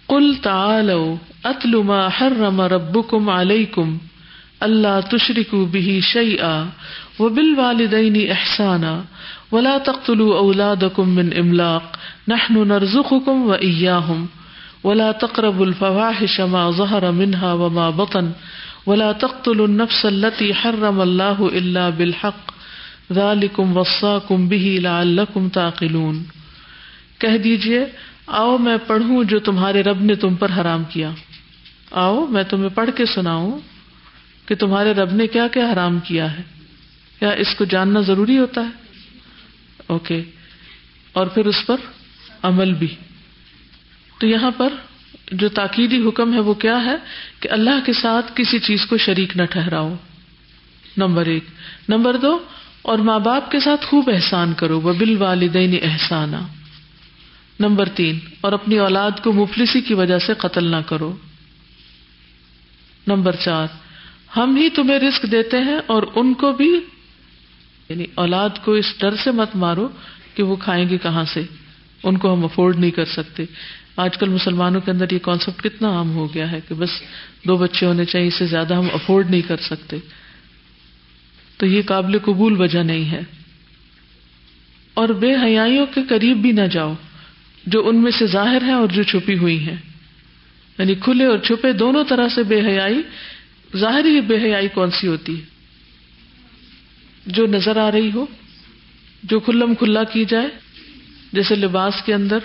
[0.07, 3.97] کل اتلما حرم ربکم علیکم
[4.59, 6.63] اللہ تشرک بھی شعی آ
[7.19, 9.01] و بال والدین احسانہ
[9.51, 11.97] ولا تختلو اولاد من املاق.
[12.27, 14.25] نحن نرزقكم و ایاہم.
[14.83, 18.31] ولا تقرب الفواحش ما ظهر منها وما بطن.
[18.87, 22.51] ولا تقتل النفس التي حرم الله الا بالحق.
[23.13, 26.23] ذلكم وصاكم به لعلكم تعقلون.
[27.19, 27.85] کہہ دیجیے،
[28.27, 31.11] آؤ میں پڑھوں جو تمہارے رب نے تم پر حرام کیا.
[31.91, 33.59] آؤ، میں تمہیں پڑھ کے سناؤں
[34.45, 36.41] کہ تمہارے رب نے کیا کیا حرام کیا ہے.
[37.19, 38.84] کیا اس کو جاننا ضروری ہوتا ہے؟
[39.87, 40.23] اوکے۔
[41.13, 41.75] اور پھر اس پر
[42.41, 42.95] عمل بھی۔
[44.19, 44.73] تو یہاں پر
[45.31, 46.95] جو تاکیدی حکم ہے وہ کیا ہے
[47.39, 49.95] کہ اللہ کے ساتھ کسی چیز کو شریک نہ ٹھہراؤ۔
[50.97, 51.43] نمبر ایک۔
[51.89, 52.39] نمبر دو،
[52.81, 56.35] اور ماں باپ کے ساتھ خوب احسان کرو وہ بال والدین احسانہ
[57.59, 61.15] نمبر تین، اور اپنی اولاد کو مفلسی کی وجہ سے قتل نہ کرو۔
[63.07, 63.67] نمبر چار،
[64.37, 66.79] ہم ہی تمہیں رسک دیتے ہیں اور ان کو بھی
[67.89, 69.87] یعنی اولاد کو اس ڈر سے مت مارو
[70.35, 71.41] کہ وہ کھائیں گے کہاں سے۔
[72.03, 73.43] ان کو ہم افورڈ نہیں کر سکتے۔
[73.95, 76.89] آج کل مسلمانوں کے اندر یہ کانسیپٹ کتنا عام ہو گیا ہے کہ بس
[77.47, 79.97] دو بچے ہونے چاہیے، اس سے زیادہ ہم افورڈ نہیں کر سکتے۔
[81.57, 83.21] تو یہ قابل قبول وجہ نہیں ہے۔
[84.93, 86.93] اور بے حیائیوں کے قریب بھی نہ جاؤ،
[87.65, 89.77] جو ان میں سے ظاہر ہے اور جو چھپی ہوئی ہیں۔
[90.79, 93.01] یعنی کھلے اور چھپے دونوں طرح سے بے حیائی،
[93.77, 95.54] ظاہری بے حیائی کون سی ہوتی ہے؟
[97.25, 98.25] جو نظر آ رہی ہو،
[99.23, 100.47] جو کھلم کھلا کی جائے،
[101.33, 102.37] جیسے لباس کے اندر،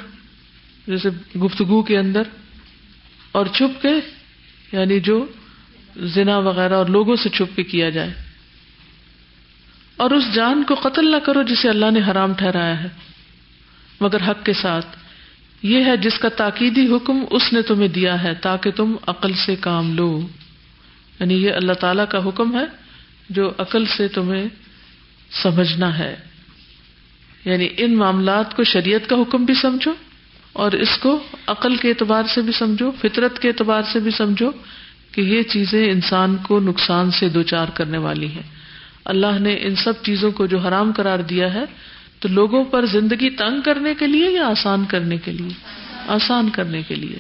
[0.87, 2.23] جیسے گفتگو کے اندر،
[3.33, 3.93] اور چھپ کے
[4.73, 5.27] یعنی جو
[5.97, 8.15] زنا وغیرہ اور لوگوں سے چھپ کے کیا جائے۔
[9.97, 12.89] اور اس جان کو قتل نہ کرو جسے اللہ نے حرام ٹھہرایا ہے۔
[14.01, 14.87] مگر حق کے ساتھ،
[15.63, 19.57] یہ ہے جس کا تاکیدی حکم اس نے تمہیں دیا ہے، تاکہ تم عقل سے
[19.57, 20.29] کام لو۔
[21.21, 22.65] یعنی یہ اللہ تعالی کا حکم ہے،
[23.31, 24.49] جو عقل سے تمہیں
[25.33, 26.17] سمجھنا ہے۔
[27.45, 29.93] یعنی ان معاملات کو شریعت کا حکم بھی سمجھو
[30.53, 34.51] اور اس کو عقل کے اعتبار سے بھی سمجھو، فطرت کے اعتبار سے بھی سمجھو
[35.13, 38.43] کہ یہ چیزیں انسان کو نقصان سے دو چار کرنے والی ہیں۔
[39.05, 41.65] اللہ نے ان سب چیزوں کو جو حرام قرار دیا ہے
[42.19, 45.53] تو لوگوں پر زندگی تنگ کرنے کے لیے یا آسان کرنے کے لیے؟
[46.09, 47.19] آسان کرنے کے لیے۔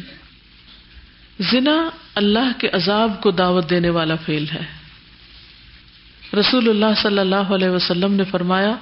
[1.40, 4.79] زنا اللہ کے عذاب کو دعوت دینے والا فیل ہے۔
[6.32, 8.74] رسول اللہ صلی اللہ علیہ وسلم نے فرمایا،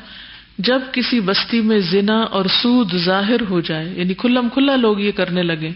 [0.59, 5.13] جب کسی بستی میں زنا اور سود ظاہر ہو جائے یعنی کھلم کھلا لوگ یہ
[5.13, 5.69] کرنے لگے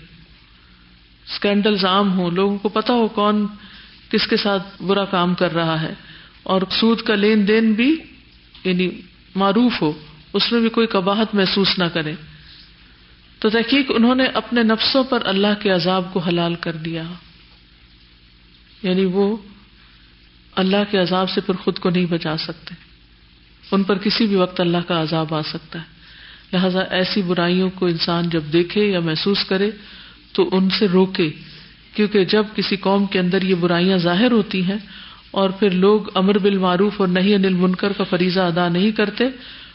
[1.26, 3.46] اسکینڈل عام ہو لوگوں کو پتا ہو کون
[4.10, 5.92] کس کے ساتھ برا کام کر رہا ہے،
[6.42, 7.90] اور سود کا لین دین بھی
[8.64, 8.88] یعنی
[9.34, 9.92] معروف ہو،
[10.32, 12.12] اس میں بھی کوئی کباہت محسوس نہ کرے۔
[13.38, 17.02] تو تحقیق، انہوں نے اپنے نفسوں پر اللہ کے عذاب کو حلال کر دیا۔
[18.82, 19.36] یعنی وہ
[20.56, 22.74] اللہ کے عذاب سے پھر خود کو نہیں بچا سکتے۔
[23.72, 25.84] ان پر کسی بھی وقت اللہ کا عذاب آ سکتا ہے۔
[26.52, 29.70] لہذا ایسی برائیوں کو انسان جب دیکھے یا محسوس کرے
[30.32, 31.30] تو ان سے روکے۔
[31.94, 34.78] کیونکہ جب کسی قوم کے اندر یہ برائیاں ظاہر ہوتی ہیں
[35.30, 39.24] اور پھر لوگ امر بالمعروف اور نہیں انل منکر کا فریضہ ادا نہیں کرتے،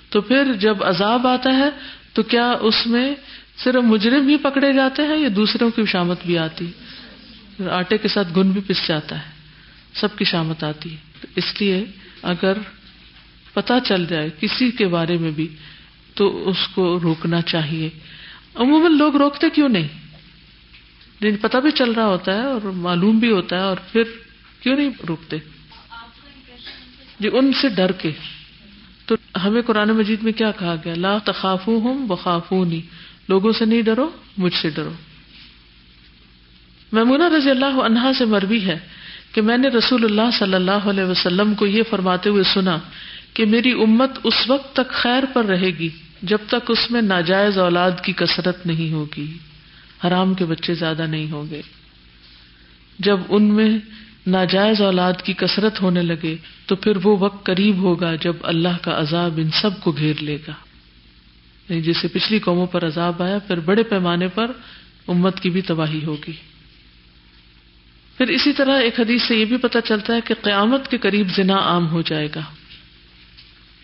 [0.10, 1.70] تو پھر جب عذاب آتا ہے
[2.14, 3.16] تو کیا اس میں
[3.64, 6.72] صرف مجرم ہی پکڑے جاتے ہیں یا دوسروں کی شامت بھی آتی؟
[7.72, 9.37] آٹے کے ساتھ گن بھی پس جاتا ہے۔
[10.00, 10.98] سب کی شامت آتی ہے۔
[11.36, 11.86] اس لیے
[12.22, 12.58] اگر
[13.54, 15.48] پتا چل جائے کسی کے بارے میں بھی
[16.14, 17.90] تو اس کو روکنا چاہیے۔
[18.56, 19.88] عموماً لوگ روکتے کیوں نہیں؟
[21.22, 24.04] جن پتا بھی چل رہا ہوتا ہے اور معلوم بھی ہوتا ہے اور پھر
[24.60, 25.38] کیوں نہیں روکتے؟
[27.20, 28.12] جی ان سے ڈر کے۔
[29.06, 32.66] تو ہمیں قرآن مجید میں کیا کہا گیا؟ لا تخاف ہوں بخافو
[33.30, 34.92] لوگوں سے نہیں ڈرو، مجھ سے ڈرو۔
[36.92, 38.80] میمونہ رضی اللہ عنہا سے مربی ہے۔
[39.38, 42.78] کہ میں نے رسول اللہ صلی اللہ علیہ وسلم کو یہ فرماتے ہوئے سنا
[43.34, 45.90] کہ میری امت اس وقت تک خیر پر رہے گی
[46.22, 49.38] جب تک اس میں ناجائز اولاد کی کثرت نہیں ہوگی۔
[50.08, 51.62] حرام کے بچے زیادہ نہیں ہوں گے۔
[53.00, 53.78] جب ان میں
[54.28, 59.00] ناجائز اولاد کی کثرت ہونے لگے تو پھر وہ وقت قریب ہوگا جب اللہ کا
[59.00, 60.54] عذاب ان سب کو گھیر لے گا۔
[61.70, 64.52] یعنی جیسے پچھلی قوموں پر عذاب آیا، پھر بڑے پیمانے پر
[65.08, 66.57] امت کی بھی تباہی ہوگی۔
[68.18, 71.28] پھر اسی طرح ایک حدیث سے یہ بھی پتا چلتا ہے کہ قیامت کے قریب
[71.30, 72.42] زنا عام ہو جائے گا۔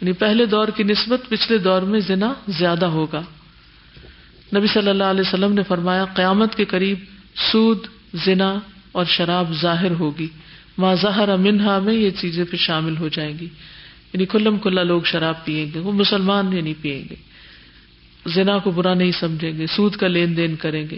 [0.02, 3.22] یعنی پہلے دور کی نسبت پچھلے دور میں زنا زیادہ ہوگا۔
[4.56, 7.00] نبی صلی اللہ علیہ وسلم نے فرمایا، قیامت کے قریب
[7.52, 7.78] سود،
[8.14, 8.60] زنا
[8.92, 10.28] اور شراب ظاہر ہوگی۔
[10.78, 13.46] ماں ظاہر منہا میں یہ چیزیں پھر شامل ہو جائیں گی۔
[14.14, 17.16] یعنی کھلم کھلا لوگ شراب پیئیں گے، وہ مسلمان بھی نہیں پیئیں گے۔
[18.26, 20.98] زنا کو برا نہیں سمجھیں گے، سود کا لین دین کریں گے۔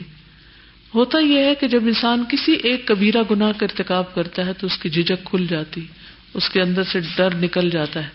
[0.96, 4.68] ہوتا یہ ہے کہ جب انسان کسی ایک کبیرہ گناہ کا ارتکاب کرتا ہے تو
[4.68, 5.86] اس کی جھجک کھل جاتی،
[6.34, 8.10] اس کے اندر سے ڈر نکل جاتا ہے،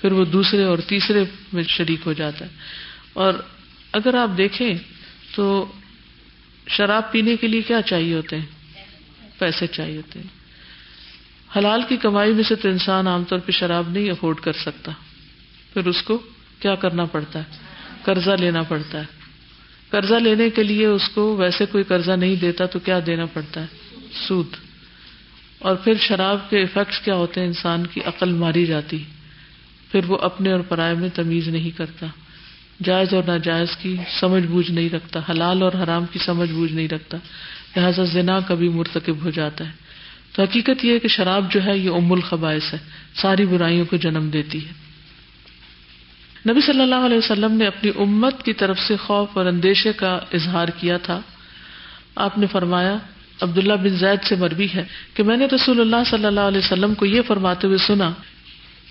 [0.00, 2.50] پھر وہ دوسرے اور تیسرے میں شریک ہو جاتا ہے۔
[3.12, 3.32] اور
[3.92, 4.74] اگر آپ دیکھیں
[5.34, 5.72] تو
[6.68, 8.46] شراب پینے کے لیے کیا چاہیے ہوتے ہیں؟
[9.38, 10.26] پیسے چاہیے ہوتے ہیں۔
[11.56, 14.92] حلال کی کمائی میں سے تو انسان عام طور پہ شراب نہیں افورڈ کر سکتا،
[15.72, 16.22] پھر اس کو
[16.60, 17.44] کیا کرنا پڑتا ہے؟
[18.04, 19.23] قرضہ لینا پڑتا ہے۔
[19.94, 23.60] قرضہ لینے کے لیے اس کو ویسے کوئی قرضہ نہیں دیتا تو کیا دینا پڑتا
[23.60, 23.66] ہے؟
[24.28, 24.46] سود۔
[25.58, 29.04] اور پھر شراب کے افیکٹس کیا ہوتے ہیں؟ انسان کی عقل ماری جاتی۔
[29.92, 32.06] پھر وہ اپنے اور پرائے میں تمیز نہیں کرتا۔
[32.82, 36.88] جائز اور ناجائز کی سمجھ بوجھ نہیں رکھتا۔ حلال اور حرام کی سمجھ بوجھ نہیں
[36.88, 37.18] رکھتا۔
[37.76, 39.72] لہٰذا زنا کبھی مرتکب ہو جاتا ہے۔
[40.32, 42.78] تو حقیقت یہ ہے کہ شراب جو ہے، یہ ام الخبائش ہے۔
[43.14, 44.83] ساری برائیوں کو جنم دیتی ہے۔
[46.48, 50.18] نبی صلی اللہ علیہ وسلم نے اپنی امت کی طرف سے خوف اور اندیشے کا
[50.32, 51.20] اظہار کیا تھا۔
[52.16, 52.96] آپ نے فرمایا،
[53.40, 56.94] عبداللہ بن زید سے مربی ہے کہ میں نے رسول اللہ صلی اللہ علیہ وسلم
[56.94, 58.12] کو یہ فرماتے ہوئے سنا،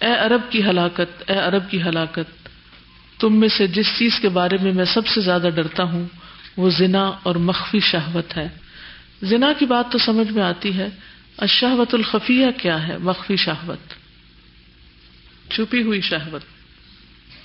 [0.02, 2.50] اے عرب کی ہلاکت، اے عرب کی ہلاکت،
[3.20, 6.06] تم میں سے جس چیز کے بارے میں میں سب سے زیادہ ڈرتا ہوں،
[6.58, 8.48] وہ زنا اور مخفی شہوت ہے۔
[9.24, 10.89] زنا کی بات تو سمجھ میں آتی ہے
[11.38, 13.94] اشہوت الخفیہ کیا ہے؟ مخفی شہوت۔
[15.52, 16.42] چھپی ہوئی شہوت۔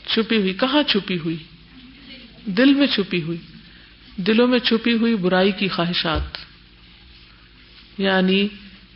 [0.09, 1.37] چھپی ہوئی، کہاں چھپی ہوئی؟
[2.47, 3.39] دل میں چھپی ہوئی۔
[4.17, 6.39] دلوں میں چھپی ہوئی برائی کی خواہشات۔
[7.99, 8.49] یعنی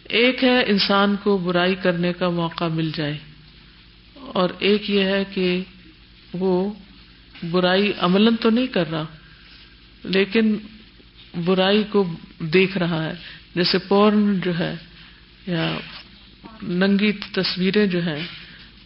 [0.08, 3.18] ایک ہے انسان کو برائی کرنے کا موقع مل جائے،
[4.14, 5.62] اور ایک یہ ہے کہ
[6.32, 6.72] وہ
[7.50, 9.04] برائی عمل تو نہیں کر رہا،
[10.04, 10.56] لیکن
[11.44, 13.14] برائی کو دیکھ رہا ہے۔
[13.54, 14.74] جیسے پورن جو ہے
[15.46, 15.78] یا
[16.62, 18.26] ننگی تصویریں جو ہیں،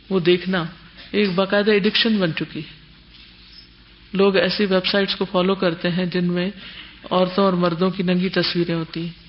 [0.09, 0.65] وہ دیکھنا۔
[1.11, 2.61] ایک باقاعدہ ایڈکشن بن چکی۔
[4.12, 6.51] لوگ ایسی ویب سائٹس کو فالو کرتے ہیں جن میں
[7.11, 9.27] عورتوں اور مردوں کی ننگی تصویریں ہوتی۔ ہیں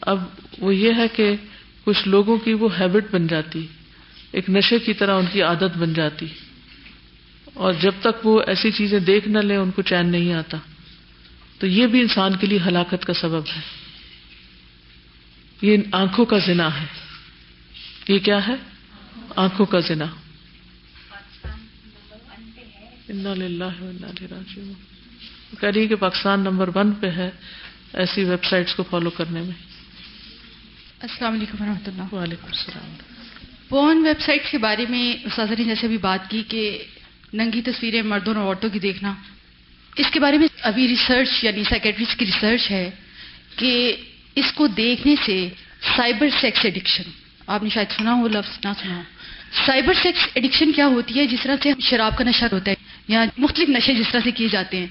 [0.00, 0.24] اب
[0.58, 1.36] وہ یہ ہے کہ
[1.84, 3.66] کچھ لوگوں کی وہ ہیبٹ بن جاتی۔
[4.32, 6.26] ایک نشے کی طرح ان کی عادت بن جاتی۔
[7.54, 10.58] اور جب تک وہ ایسی چیزیں دیکھ نہ لیں، ان کو چین نہیں آتا۔
[11.58, 13.60] تو یہ بھی انسان کے لیے ہلاکت کا سبب ہے۔
[15.62, 16.86] یہ آنکھوں کا زنا ہے۔
[18.08, 18.54] یہ کیا ہے؟
[19.36, 20.04] آنکھوں کا زنا۔
[25.60, 27.30] کہہ رہی کہ پاکستان نمبر ون پہ ہے
[27.92, 29.50] ایسی ویب سائٹس کو فالو کرنے میں۔
[31.00, 32.96] السلام علیکم و رحمۃ اللہ۔ وعلیکم السلام۔
[33.68, 36.84] پون ویب سائٹ کے بارے میں استاذہ نے جیسے بھی بات کی کہ
[37.32, 39.14] ننگی تصویریں مردوں اور عورتوں کی دیکھنا۔
[39.96, 42.90] اس کے بارے میں ابھی ریسرچ یعنی سائکٹرسٹ کی ریسرچ ہے
[43.56, 43.96] کہ
[44.34, 45.48] اس کو دیکھنے سے
[45.96, 47.02] سائبر سیکس ایڈکشن
[47.46, 49.02] آپ نے شاید سنا ہو لفظ نہ سنا ہو۔
[49.66, 52.81] سائبر سیکس ایڈکشن کیا ہوتی ہے؟ جس طرح سے شراب کا نشہ ہوتا ہے
[53.12, 54.86] یا مختلف نشے جس طرح سے کیے جاتے ہیں،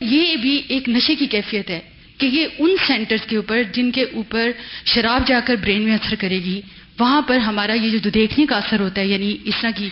[0.00, 1.80] یہ بھی ایک نشے کی کیفیت ہے
[2.18, 4.50] کہ یہ ان سینٹرز کے اوپر جن کے اوپر
[4.86, 6.60] شراب جا کر برین میں اثر کرے گی،
[6.98, 9.88] وہاں پر ہمارا یہ جو دیکھنے کا اثر ہوتا ہے یعنی اس طرح کی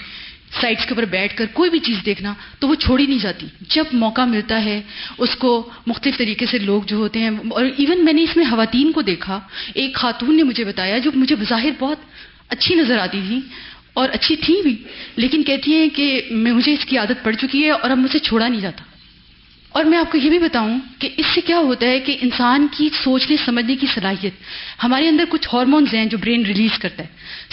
[0.51, 3.93] سائٹس کے اوپر بیٹھ کر کوئی بھی چیز دیکھنا، تو وہ چھوڑی نہیں جاتی۔ جب
[3.95, 4.81] موقع ملتا ہے،
[5.19, 5.51] اس کو
[5.87, 9.03] مختلف طریقے سے لوگ جو ہوتے ہیں، اور ایون میں نے اس میں خواتین کو
[9.03, 9.39] دیکھا،
[9.75, 11.99] ایک خاتون نے مجھے بتایا جو مجھے بظاہر بہت
[12.51, 13.39] اچھی نظر آتی تھی
[13.93, 14.77] اور اچھی تھی بھی،
[15.17, 18.19] لیکن کہتی ہیں کہ مجھے اس کی عادت پڑ چکی ہے اور اب مجھ سے
[18.19, 18.85] چھوڑا نہیں جاتا۔
[19.73, 22.67] اور میں آپ کو یہ بھی بتاؤں کہ اس سے کیا ہوتا ہے کہ انسان
[22.71, 24.33] کی سوچنے، سمجھنے کی صلاحیت،
[24.85, 27.09] ہمارے اندر کچھ ہارمونز ہیں جو برین ریلیز کرتا ہے۔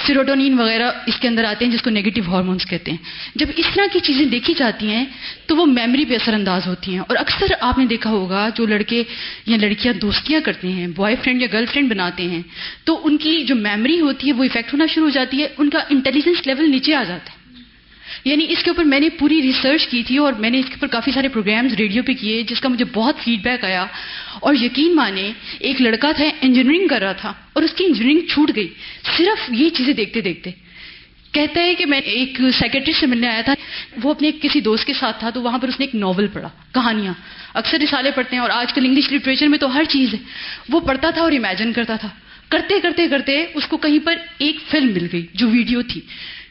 [0.08, 2.98] سیروٹونین وغیرہ اس کے اندر آتے ہیں جس کو نیگیٹو ہارمونز کہتے ہیں۔
[3.36, 5.06] جب اس طرح کی چیزیں دیکھی جاتی ہیں
[5.46, 8.66] تو وہ میموری پہ اثر انداز ہوتی ہیں۔ اور اکثر آپ نے دیکھا ہوگا جو
[8.66, 9.04] لڑکے
[9.46, 12.42] یا لڑکیاں دوستیاں کرتے ہیں بوائے فرینڈ یا گرل فرینڈ بناتے ہیں،
[12.84, 15.70] تو ان کی جو میموری ہوتی ہے وہ افیکٹ ہونا شروع ہو جاتی ہے، ان
[15.70, 17.37] کا انٹیلیجنس لیول نیچے آ جاتا ہے۔
[18.26, 20.74] یعنی اس کے اوپر میں نے پوری ریسرچ کی تھی اور میں نے اس کے
[20.74, 23.86] اوپر کافی سارے پروگرامز ریڈیو پہ کیے جس کا مجھے بہت فیڈ بیک آیا
[24.40, 28.52] اور یقین مانے ایک لڑکا تھا انجینئرنگ کر رہا تھا اور اس کی انجینئرنگ چھوٹ
[28.56, 28.68] گئی
[29.18, 30.52] صرف یہ چیزیں دیکھتے دیکھتے
[31.34, 33.54] کہتا ہے کہ میں ایک سیکرٹری سے ملنے آیا تھا
[34.04, 36.50] وہ اپنے کسی دوست کے ساتھ تھا تو وہاں پر اس نے ایک ناول پڑھا
[36.74, 37.14] کہانیاں
[37.54, 40.20] اکثر رسالے پڑھتے ہیں اور آج کل انگلش لٹریچر میں تو ہر چیز ہے
[40.70, 42.10] وہ پڑھتا تھا اور امیجن کرتا تھا
[42.50, 46.02] کرتے کرتے کرتے اس کو کہیں پر ایک فلم مل گئی جو ویڈیو تھی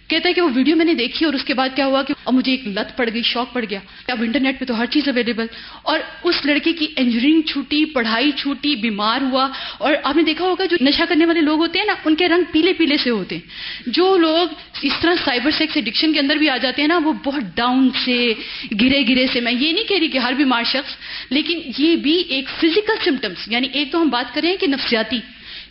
[0.08, 2.14] کہتا ہے کہ وہ ویڈیو میں نے دیکھی اور اس کے بعد کیا ہوا کہ
[2.24, 5.08] اب مجھے ایک لت پڑ گئی، شوق پڑ گیا۔ اب انٹرنیٹ پہ تو ہر چیز
[5.08, 5.46] اویلیبل
[5.82, 10.64] اور اس لڑکے کی انجینئرنگ چھوٹی، پڑھائی چھوٹی، بیمار ہوا۔ اور آپ نے دیکھا ہوگا
[10.64, 13.34] جو نشہ کرنے والے لوگ ہوتے ہیں نا، ان کے رنگ پیلے پیلے سے ہوتے
[13.34, 13.42] ہیں۔
[13.86, 17.12] جو لوگ اس طرح سائبر سیکس ایڈکشن کے اندر بھی آ جاتے ہیں نا، وہ
[17.24, 18.34] بہت ڈاؤن سے،
[18.80, 20.96] گرے گرے سے۔ میں یہ نہیں کہہ رہی کہ ہر بیمار شخص،
[21.30, 25.20] لیکن یہ بھی ایک فزیکل سمٹمس یعنی ایک تو ہم بات کریں کہ نفسیاتی۔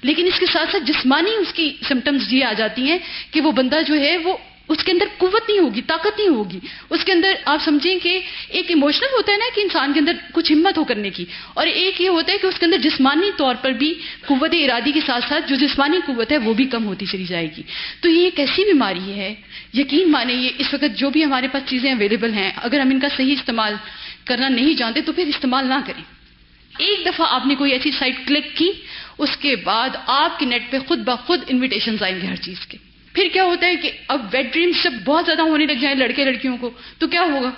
[0.05, 2.97] لیکن اس کے ساتھ ساتھ جسمانی اس کی سمٹمس یہ آ جاتی ہیں
[3.31, 4.37] کہ وہ بندہ جو ہے وہ
[4.67, 8.19] اس کے اندر قوت نہیں ہوگی، طاقت نہیں ہوگی۔ اس کے اندر آپ سمجھیں کہ
[8.49, 11.67] ایک ایموشنل ہوتا ہے نا کہ انسان کے اندر کچھ ہمت ہو کرنے کی۔ اور
[11.67, 13.93] ایک یہ ہوتا ہے کہ اس کے اندر جسمانی طور پر بھی
[14.25, 17.49] قوت ارادی کے ساتھ ساتھ جو جسمانی قوت ہے وہ بھی کم ہوتی چلی جائے
[17.57, 17.63] گی۔
[18.01, 19.35] تو یہ ایک ایسی بیماری ہے،
[19.73, 22.99] یقین مانے یہ اس وقت جو بھی ہمارے پاس چیزیں اویلیبل ہیں، اگر ہم ان
[22.99, 23.73] کا صحیح استعمال
[24.25, 26.03] کرنا نہیں جانتے تو پھر استعمال نہ کریں۔
[26.77, 28.71] ایک دفعہ آپ نے کوئی ایسی سائٹ کلک کی
[29.17, 32.77] اس کے بعد آپ کے نیٹ پہ خود بخود انویٹیشن آئیں گے ہر چیز کے۔
[33.13, 36.25] پھر کیا ہوتا ہے کہ اب ویٹ ڈریمس جب بہت زیادہ ہونے لگ جائیں لڑکے
[36.25, 37.51] لڑکیوں کو۔ تو کیا ہوگا؟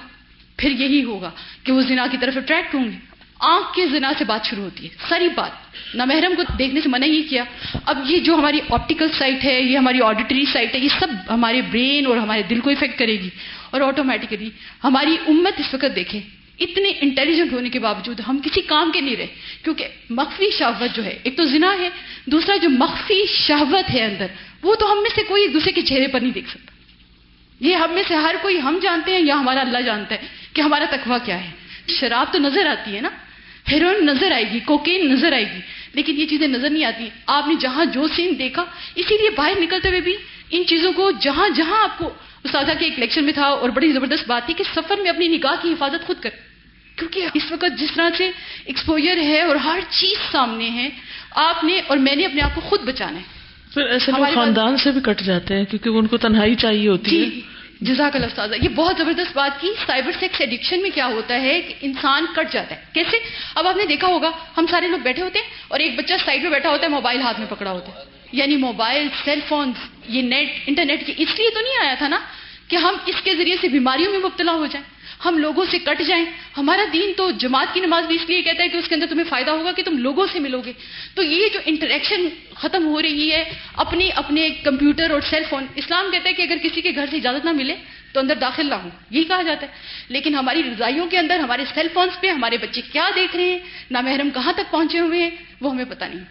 [0.57, 1.31] پھر یہی ہوگا
[1.63, 2.97] کہ وہ زنا کی طرف اٹریکٹ ہوں گے۔
[3.39, 5.51] آنکھ کے زنا سے بات شروع ہوتی ہے۔ ساری بات۔
[5.95, 7.43] نامحرم کو دیکھنے سے منع ہی کیا۔
[7.85, 11.61] اب یہ جو ہماری آپٹیکل سائٹ ہے، یہ ہماری آڈیٹری سائٹ ہے، یہ سب ہمارے
[11.61, 13.29] برین اور ہمارے دل کو افیکٹ کرے گی۔
[13.69, 14.49] اور آٹومیٹکلی
[14.83, 16.21] ہماری امت اس وقت دیکھیں
[16.59, 19.27] اتنے انٹیلیجنٹ ہونے کے باوجود ہم کسی کام کے نہیں رہے،
[19.63, 21.89] کیونکہ مخفی شہوت جو ہے، ایک تو زنا ہے،
[22.25, 24.25] دوسرا جو مخفی شہوت ہے اندر،
[24.63, 26.71] وہ تو ہم میں سے کوئی ایک دوسرے کے چہرے پر نہیں دیکھ سکتا۔
[27.59, 30.61] یہ ہم میں سے ہر کوئی ہم جانتے ہیں یا ہمارا اللہ جانتا ہے کہ
[30.61, 31.51] ہمارا تقوی کیا ہے۔
[31.87, 33.09] شراب تو نظر آتی ہے نا،
[33.71, 35.59] ہیروئن نظر آئے گی، کوکین نظر آئے گی،
[35.93, 38.65] لیکن یہ چیزیں نظر نہیں آتی۔ آپ نے جہاں جو سین دیکھا،
[38.95, 40.15] اسی لیے باہر نکلتے ہوئے بھی
[40.49, 42.09] ان چیزوں کو جہاں جہاں آپ کو
[42.43, 45.27] استاذہ کے ایک لیکچر میں تھا اور بڑی زبردست بات تھی کہ سفر میں اپنی
[45.27, 46.29] نکاح کی حفاظت خود کر
[46.97, 48.31] کیونکہ اس وقت جس طرح سے
[48.65, 50.89] ایکسپوجر ہے اور ہر چیز سامنے ہے
[51.31, 53.23] آپ نے اور میں نے اپنے آپ کو خود بچانا ہے۔
[53.73, 57.21] پھر ایسے لوگ خاندان سے بھی کٹ جاتے ہیں کیونکہ ان کو تنہائی چاہیے ہوتی
[57.21, 57.41] ہے۔ جی
[57.81, 61.73] جزاک اللہ یہ بہت زبردست بات کی۔ سائبر سیکس ایڈکشن میں کیا ہوتا ہے کہ
[61.81, 63.17] انسان کٹ جاتا ہے۔ کیسے؟
[63.55, 66.41] اب آپ نے دیکھا ہوگا ہم سارے لوگ بیٹھے ہوتے ہیں اور ایک بچہ سائڈ
[66.43, 69.71] میں بیٹھا ہوتا ہے موبائل ہاتھ میں پکڑا ہوتا ہے۔ یعنی موبائل سیل فون
[70.07, 72.19] یہ نیٹ انٹرنیٹ کی اس لیے تو نہیں آیا تھا نا
[72.67, 76.01] کہ ہم اس کے ذریعے سے بیماریوں میں مبتلا ہو جائیں۔ ہم لوگوں سے کٹ
[76.01, 76.25] جائیں۔
[76.57, 79.05] ہمارا دین تو جماعت کی نماز بھی اس لیے کہتا ہے کہ اس کے اندر
[79.09, 80.73] تمہیں فائدہ ہوگا کہ تم لوگوں سے ملو گے۔
[81.15, 83.43] تو یہ جو انٹریکشن ختم ہو رہی ہے
[83.75, 87.17] اپنے اپنے کمپیوٹر اور سیل فون اسلام کہتا ہے کہ اگر کسی کے گھر سے
[87.17, 87.75] اجازت نہ ملے
[88.13, 89.71] تو اندر داخل نہ ہوں یہی کہا جاتا ہے۔
[90.09, 93.59] لیکن ہماری رضائیوں کے اندر، ہمارے سیل فونس پہ ہمارے بچے کیا دیکھ رہے ہیں،
[93.91, 95.29] نہ محرم کہاں تک پہنچے ہوئے ہیں،
[95.61, 96.23] وہ ہمیں پتہ نہیں۔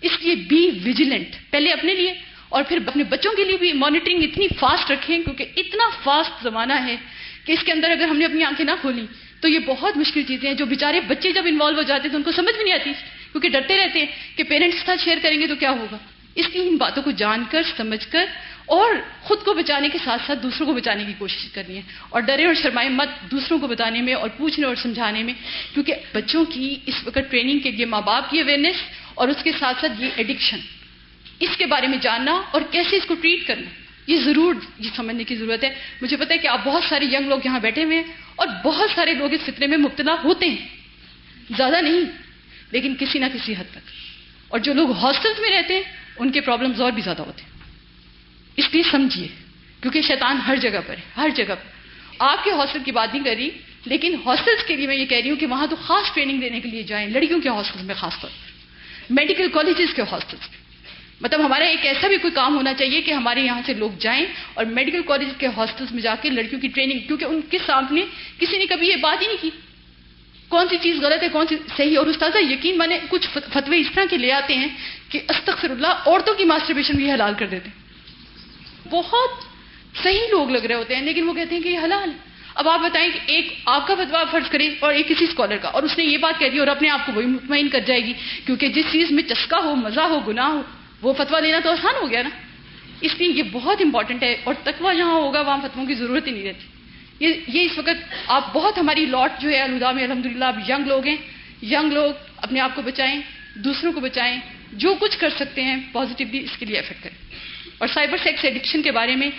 [0.00, 2.14] اس لیے بی ویجیلنٹ پہلے اپنے لیے
[2.48, 6.72] اور پھر اپنے بچوں کے لیے بھی مانیٹرنگ اتنی فاسٹ رکھیں، کیونکہ اتنا فاسٹ زمانہ
[6.72, 6.96] ہے
[7.44, 9.06] کہ اس کے اندر اگر ہم نے اپنی آنکھیں نہ کھولی
[9.40, 12.16] تو یہ بہت مشکل چیزیں ہیں جو بیچارے بچے جب انوالو ہو جاتے ہیں تو
[12.16, 12.92] ان کو سمجھ بھی نہیں آتی
[13.32, 15.96] کیونکہ ڈرتے رہتے ہیں کہ پیرنٹس ساتھ شیئر کریں گے تو کیا ہوگا؟
[16.34, 18.26] اس لیے ان باتوں کو جان کر، سمجھ کر
[18.66, 22.20] اور خود کو بچانے کے ساتھ ساتھ دوسروں کو بچانے کی کوشش کرنی ہے اور
[22.20, 25.34] ڈرے اور شرمائے مت دوسروں کو بتانے میں اور پوچھنے اور سمجھانے میں
[25.74, 28.76] کیونکہ بچوں کی اس وقت ٹریننگ کے لیے ماں باپ کی اویئرنیس
[29.14, 30.58] اور اس کے ساتھ ساتھ یہ ایڈکشن
[31.40, 33.79] اس کے بارے میں جاننا اور کیسے اس کو ٹریٹ کرنا۔
[34.10, 37.28] یہ ضرور یہ سمجھنے کی ضرورت ہے۔ مجھے پتا ہے کہ آپ بہت سارے ینگ
[37.28, 38.04] لوگ یہاں بیٹھے ہوئے ہیں
[38.36, 40.68] اور بہت سارے لوگ اس فطرے میں مبتلا ہوتے ہیں۔
[41.56, 42.00] زیادہ نہیں،
[42.70, 43.90] لیکن کسی نہ کسی حد تک۔
[44.48, 45.82] اور جو لوگ ہاسٹلس میں رہتے ہیں،
[46.18, 47.50] ان کے پرابلمز اور بھی زیادہ ہوتے ہیں۔
[48.56, 49.28] اس لیے سمجھیے،
[49.80, 51.70] کیونکہ شیطان ہر جگہ پر ہے، ہر جگہ پر۔
[52.18, 53.50] آپ کے ہاسٹل کی بات نہیں کر رہی،
[53.84, 56.60] لیکن ہاسٹلس کے لیے میں یہ کہہ رہی ہوں کہ وہاں تو خاص ٹریننگ دینے
[56.60, 60.59] کے لیے جائیں لڑکیوں کے ہاسٹل میں خاص طور۔ پر میڈیکل کالجز کے ہاسٹلس میں
[61.20, 64.24] مطلب ہمارا ایک ایسا بھی کوئی کام ہونا چاہیے کہ ہمارے یہاں سے لوگ جائیں
[64.54, 68.04] اور میڈیکل کالج کے ہاسٹلس میں جا کے لڑکیوں کی ٹریننگ، کیونکہ ان کے سامنے
[68.38, 69.50] کسی نے کبھی یہ بات ہی نہیں کی۔
[70.50, 73.90] کون سی چیز غلط ہے، کون سی صحیح اور استاذہ، یقین مانے کچھ فتوے اس
[73.94, 74.68] طرح کے لے آتے ہیں
[75.08, 79.30] کہ استغفر اللہ عورتوں کی ماسٹربیشن بھی حلال کر دیتے ہیں۔ بہت
[80.02, 82.10] صحیح لوگ لگ رہے ہوتے ہیں، لیکن وہ کہتے ہیں کہ یہ حلال
[82.54, 85.68] اب آپ بتائیں کہ ایک آپ کا فتوا فرض کریں اور ایک کسی اسکالر کا،
[85.68, 88.04] اور اس نے یہ بات کہہ دی اور اپنے آپ کو وہی مطمئن کر جائے
[88.04, 88.12] گی،
[88.46, 90.62] کیونکہ جس چیز میں چسکا ہو، مزہ ہو، گناہ ہو
[91.02, 92.28] وہ فتوا دینا تو آسان ہو گیا نا۔
[93.00, 96.32] اس لیے یہ بہت امپورٹنٹ ہے اور تکوا جہاں ہوگا، وہاں فتووں کی ضرورت ہی
[96.32, 96.66] نہیں رہتی۔
[97.26, 100.70] یہ یہ اس وقت آپ بہت ہماری لاٹ جو ہے الدا میں الحمد للہ اب
[100.70, 101.16] ینگ لوگ ہیں۔
[101.62, 103.20] ینگ لوگ اپنے آپ کو بچائیں،
[103.54, 104.40] دوسروں کو بچائیں۔
[104.72, 107.30] جو کچھ کر سکتے ہیں پازیٹیولی اس کے لیے افیکٹ کریں۔
[107.78, 109.30] اور سائبر سیکس ایڈکشن کے بارے میں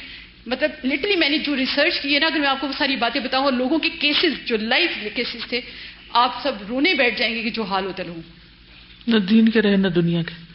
[0.45, 2.95] مطلب لٹرلی میں نے جو ریسرچ کی ہے نا، اگر میں آپ کو وہ ساری
[2.95, 5.61] باتیں بتاؤں اور لوگوں کے کیسز جو لائف کیسز تھے،
[6.09, 8.21] آپ سب رونے بیٹھ جائیں گے کہ جو حال ہوتا لوگوں
[9.07, 10.50] نہ دین کے رہے، نہ دنیا کے۔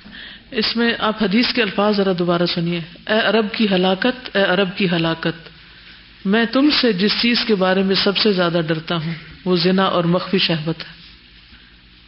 [0.51, 4.69] اس میں آپ حدیث کے الفاظ ذرا دوبارہ سنیے۔ اے عرب کی ہلاکت، اے عرب
[4.77, 5.49] کی ہلاکت۔
[6.25, 9.85] میں تم سے جس چیز کے بارے میں سب سے زیادہ ڈرتا ہوں، وہ زنا
[9.85, 10.97] اور مخفی شہبت ہے۔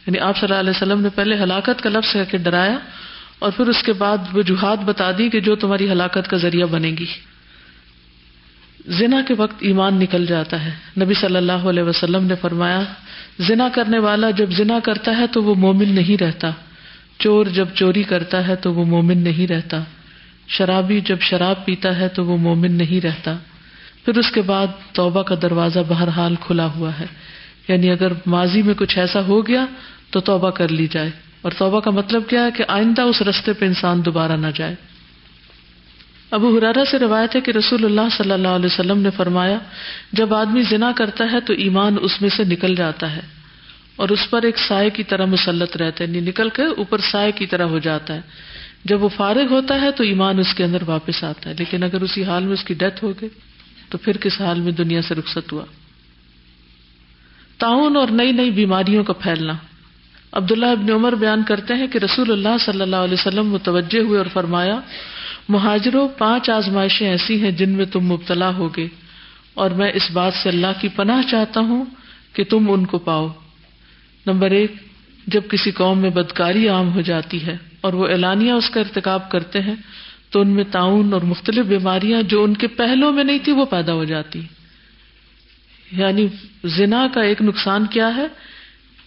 [0.07, 2.77] یعنی آپ صلی اللہ علیہ وسلم نے پہلے ہلاکت کا لفظ کہہ کے ڈرایا
[3.39, 6.89] اور پھر اس کے بعد وجوہات بتا دی کہ جو تمہاری ہلاکت کا ذریعہ بنے
[6.99, 7.05] گی۔
[8.87, 10.71] زنا کے وقت ایمان نکل جاتا ہے۔
[11.01, 12.81] نبی صلی اللہ علیہ وسلم نے فرمایا،
[13.39, 16.51] زنا کرنے والا جب زنا کرتا ہے تو وہ مومن نہیں رہتا۔
[17.19, 19.83] چور جب چوری کرتا ہے تو وہ مومن نہیں رہتا۔
[20.47, 23.37] شرابی جب شراب پیتا ہے تو وہ مومن نہیں رہتا۔
[24.05, 27.05] پھر اس کے بعد توبہ کا دروازہ بہرحال کھلا ہوا ہے۔
[27.67, 29.65] یعنی اگر ماضی میں کچھ ایسا ہو گیا
[30.09, 31.09] تو توبہ کر لی جائے۔
[31.41, 34.75] اور توبہ کا مطلب کیا ہے کہ آئندہ اس رستے پہ انسان دوبارہ نہ جائے۔
[36.31, 39.59] ابو حرارا سے روایت ہے کہ رسول اللہ صلی اللہ علیہ وسلم نے فرمایا،
[40.11, 43.38] جب آدمی زنا کرتا ہے تو ایمان اس میں سے نکل جاتا ہے۔
[43.99, 47.31] اور اس پر ایک سائے کی طرح مسلط رہتا ہے یعنی نکل کے اوپر سائے
[47.31, 48.21] کی طرح ہو جاتا ہے۔
[48.85, 52.01] جب وہ فارغ ہوتا ہے تو ایمان اس کے اندر واپس آتا ہے، لیکن اگر
[52.01, 53.29] اسی حال میں اس کی ڈیتھ ہو گئی
[53.89, 55.65] تو پھر کس حال میں دنیا سے رخصت ہوا؟
[57.59, 59.53] تعاون اور نئی نئی بیماریوں کا پھیلنا۔
[60.31, 64.17] عبداللہ ابن عمر بیان کرتے ہیں کہ رسول اللہ صلی اللہ علیہ وسلم متوجہ ہوئے
[64.17, 64.79] اور فرمایا،
[65.49, 68.87] مہاجروں، پانچ آزمائشیں ایسی ہیں جن میں تم مبتلا ہوگے،
[69.53, 71.85] اور میں اس بات سے اللہ کی پناہ چاہتا ہوں
[72.33, 73.27] کہ تم ان کو پاؤ۔
[74.31, 74.71] نمبر ایک،
[75.27, 79.31] جب کسی قوم میں بدکاری عام ہو جاتی ہے اور وہ اعلانیہ اس کا ارتکاب
[79.31, 79.75] کرتے ہیں،
[80.29, 83.65] تو ان میں تعاون اور مختلف بیماریاں جو ان کے پہلوں میں نہیں تھی وہ
[83.65, 84.41] پیدا ہو جاتی۔
[85.91, 86.27] یعنی
[86.63, 88.27] زنا کا ایک نقصان کیا ہے؟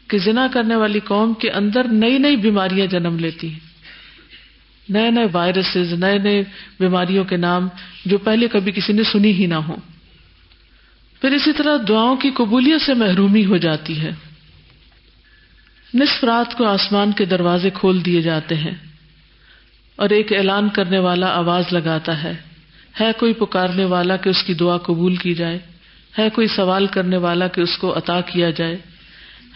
[0.08, 3.72] کہ زنا کرنے والی قوم کے اندر نئی نئی بیماریاں جنم لیتی ہیں۔
[4.88, 6.42] نئے نئے وائرسز، نئے نئے
[6.80, 7.68] بیماریوں کے نام
[8.04, 9.76] جو پہلے کبھی کسی نے سنی ہی نہ ہو
[11.20, 14.12] پھر اسی طرح دعاؤں کی قبولیت سے محرومی ہو جاتی ہے۔
[15.94, 18.74] نصف رات کو آسمان کے دروازے کھول دیے جاتے ہیں
[19.96, 22.32] اور ایک اعلان کرنے والا آواز لگاتا ہے۔
[23.00, 25.58] ہے کوئی پکارنے والا کہ اس کی دعا قبول کی جائے؟
[26.18, 28.76] ہے کوئی سوال کرنے والا کہ اس کو عطا کیا جائے؟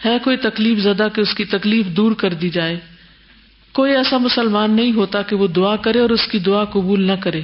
[0.05, 2.79] ہے کوئی تکلیف زدہ کہ اس کی تکلیف دور کر دی جائے؟
[3.73, 7.11] کوئی ایسا مسلمان نہیں ہوتا کہ وہ دعا کرے اور اس کی دعا قبول نہ
[7.19, 7.41] کرے۔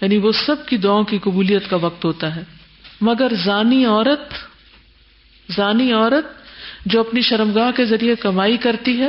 [0.00, 2.42] یعنی وہ سب کی دعاؤں کی قبولیت کا وقت ہوتا ہے۔
[3.00, 4.32] مگر زانی عورت
[5.56, 6.37] زانی عورت
[6.88, 9.08] جو اپنی شرمگاہ کے ذریعے کمائی کرتی ہے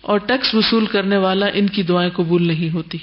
[0.00, 2.98] اور ٹیکس وصول کرنے والا ان کی دعائیں قبول نہیں ہوتی۔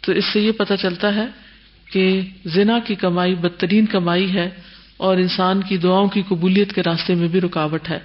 [0.00, 1.26] تو اس سے یہ پتا چلتا ہے
[1.92, 4.50] کہ زنا کی کمائی بدترین کمائی ہے
[4.96, 7.98] اور انسان کی دعاؤں کی قبولیت کے راستے میں بھی رکاوٹ ہے۔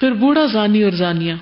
[0.00, 1.34] پھر بوڑھا زانی اور زانیہ۔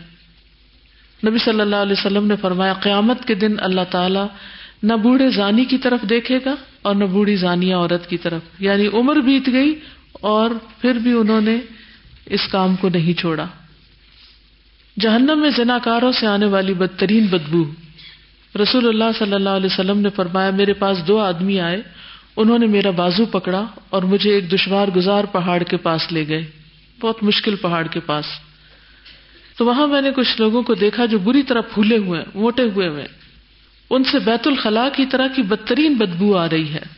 [1.27, 4.21] نبی صلی اللہ علیہ وسلم نے فرمایا، قیامت کے دن اللہ تعالی
[4.83, 8.87] نہ بوڑھے زانی کی طرف دیکھے گا اور نہ بوڑھی زانیہ عورت کی طرف۔ یعنی
[8.87, 9.81] عمر بیت گئی
[10.21, 10.51] اور
[10.81, 11.59] پھر بھی انہوں نے
[12.27, 13.47] اس کام کو نہیں چھوڑا۔
[15.01, 17.65] جہنم میں زناکاروں سے آنے والی بدترین بدبو۔
[18.63, 21.83] رسول اللہ صلی اللہ علیہ وسلم نے فرمایا، میرے پاس دو آدمی آئے،
[22.37, 26.47] انہوں نے میرا بازو پکڑا اور مجھے ایک دشوار گزار پہاڑ کے پاس لے گئے۔
[27.01, 28.25] بہت مشکل پہاڑ کے پاس۔
[29.59, 32.89] تو وہاں میں نے کچھ لوگوں کو دیکھا جو بری طرح پھولے ہوئے، موٹے ہوئے
[32.89, 33.07] ہوئے۔
[33.91, 36.96] ان سے بیت الخلاء کی طرح کی بدترین بدبو آ رہی ہے۔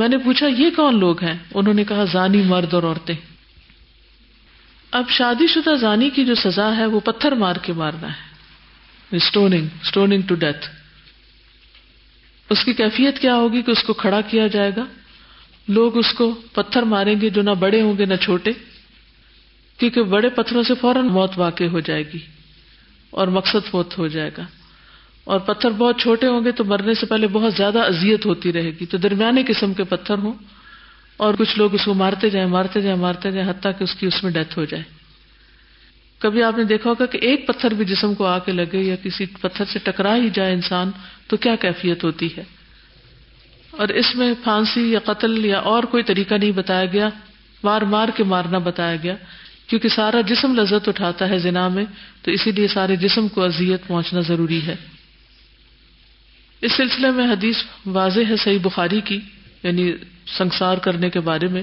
[0.00, 3.14] میں نے پوچھا، یہ کون لوگ ہیں؟ انہوں نے کہا، زانی مرد اور عورتیں۔
[4.90, 8.30] اب شادی شدہ زانی کی جو سزا ہے، وہ پتھر مار کے مارنا ہے۔
[9.16, 10.70] اسٹوننگ اسٹوننگ ٹو ڈیتھ
[12.50, 14.84] اس کی کیفیت کیا ہوگی کہ اس کو کھڑا کیا جائے گا؟
[15.68, 18.50] لوگ اس کو پتھر ماریں گے جو نہ بڑے ہوں گے، نہ چھوٹے۔
[19.78, 22.18] کیونکہ بڑے پتھروں سے فوراً موت واقع ہو جائے گی
[23.10, 24.42] اور مقصد فوت ہو جائے گا۔
[25.24, 28.70] اور پتھر بہت چھوٹے ہوں گے تو مرنے سے پہلے بہت زیادہ اذیت ہوتی رہے
[28.80, 30.32] گی تو درمیانے قسم کے پتھر ہوں
[31.16, 34.06] اور کچھ لوگ اس کو مارتے جائیں مارتے جائیں مارتے جائیں، حتیٰ کہ اس کی
[34.06, 34.82] اس میں ڈیتھ ہو جائے۔
[36.18, 38.96] کبھی آپ نے دیکھا ہوگا کہ ایک پتھر بھی جسم کو آ کے لگے یا
[39.02, 40.90] کسی پتھر سے ٹکرا ہی جائے انسان
[41.26, 42.42] تو کیا کیفیت ہوتی ہے؟
[43.70, 47.08] اور اس میں پھانسی یا قتل یا اور کوئی طریقہ نہیں بتایا گیا،
[47.64, 49.14] مار مار کے مارنا بتایا گیا،
[49.66, 51.84] کیونکہ سارا جسم لذت اٹھاتا ہے زنا میں
[52.22, 54.76] تو اسی لیے سارے جسم کو اذیت پہنچنا ضروری ہے۔
[56.62, 57.56] اس سلسلے میں حدیث
[57.86, 59.20] واضح ہے صحیح بخاری کی
[59.62, 59.92] یعنی
[60.38, 61.62] سنسار کرنے کے بارے میں۔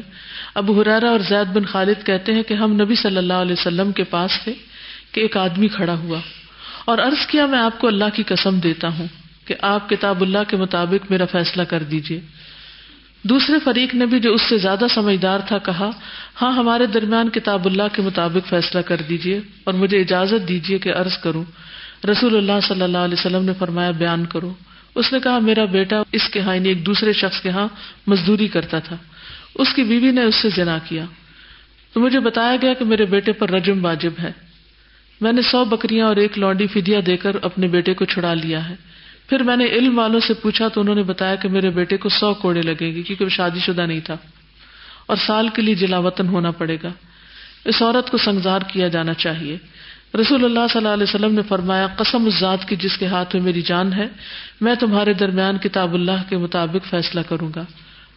[0.55, 3.91] ابو حرارا اور زید بن خالد کہتے ہیں کہ ہم نبی صلی اللہ علیہ وسلم
[3.91, 4.53] کے پاس تھے
[5.11, 6.19] کہ ایک آدمی کھڑا ہوا۔
[6.85, 9.07] اور عرض کیا میں آپ کو اللہ کی قسم دیتا ہوں
[9.45, 12.19] کہ آپ کتاب اللہ کے مطابق میرا فیصلہ کر دیجیے
[13.23, 15.89] دوسرے فریق نے بھی جو اس سے زیادہ سمجھدار تھا کہا
[16.41, 20.93] ہاں ہمارے درمیان کتاب اللہ کے مطابق فیصلہ کر دیجیے اور مجھے اجازت دیجیے کہ
[20.93, 21.43] عرض کروں۔
[22.07, 24.53] رسول اللہ صلی اللہ علیہ وسلم نے فرمایا، بیان کرو۔
[24.97, 27.67] اس نے کہا، میرا بیٹا اس کے ہاں یعنی ایک دوسرے شخص کے ہاں
[28.07, 28.95] مزدوری کرتا تھا۔
[29.55, 31.05] اس کی بیوی نے اس سے جنا کیا۔
[31.93, 34.31] تو مجھے بتایا گیا کہ میرے بیٹے پر رجم واجب ہے۔
[35.21, 38.69] میں نے سو بکریاں اور ایک لانڈی فدیا دے کر اپنے بیٹے کو چھڑا لیا
[38.69, 38.75] ہے۔
[39.29, 42.09] پھر میں نے علم والوں سے پوچھا تو انہوں نے بتایا کہ میرے بیٹے کو
[42.09, 44.17] سو کوڑے لگیں گے کیونکہ وہ شادی شدہ نہیں تھا۔
[45.05, 46.89] اور سال کے لیے جلا وطن ہونا پڑے گا۔
[47.65, 49.57] اس عورت کو سنگزار کیا جانا چاہیے۔
[50.13, 53.35] رسول اللہ صلی اللہ علیہ وسلم نے فرمایا، قسم اس ذات کی جس کے ہاتھ
[53.35, 54.07] میں میری جان ہے،
[54.61, 57.63] میں تمہارے درمیان کتاب اللہ کے مطابق فیصلہ کروں گا۔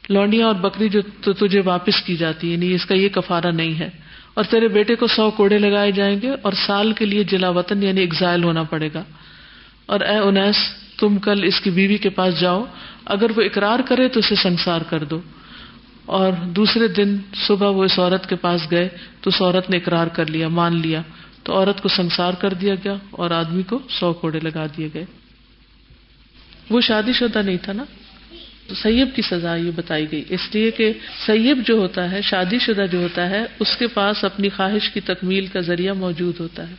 [0.09, 3.91] لونڈیاں اور بکری جو تجھے واپس کی جاتی یعنی اس کا یہ کفارہ نہیں ہے۔
[4.35, 7.83] اور تیرے بیٹے کو سو کوڑے لگائے جائیں گے اور سال کے لیے جلا وطن
[7.83, 9.03] یعنی ایگزائل ہونا پڑے گا۔
[9.87, 10.57] اور اے انیس،
[10.99, 12.65] تم کل اس کی بیوی کے پاس جاؤ۔
[13.05, 15.21] اگر وہ اقرار کرے تو اسے سنسار کر دو۔
[16.07, 17.17] اور دوسرے دن
[17.47, 18.89] صبح وہ اس عورت کے پاس گئے،
[19.21, 21.03] تو اس عورت نے اقرار کر لیا، مان لیا۔
[21.43, 25.05] تو عورت کو سنسار کر دیا گیا اور آدمی کو سو کوڑے لگا دیے گئے۔
[26.71, 27.85] وہ شادی شدہ نہیں تھا نا؟
[28.83, 30.93] سیب کی سزا یہ بتائی گئی۔ اس لیے کہ
[31.27, 35.01] سیب جو ہوتا ہے، شادی شدہ جو ہوتا ہے، اس کے پاس اپنی خواہش کی
[35.01, 36.75] تکمیل کا ذریعہ موجود ہوتا ہے۔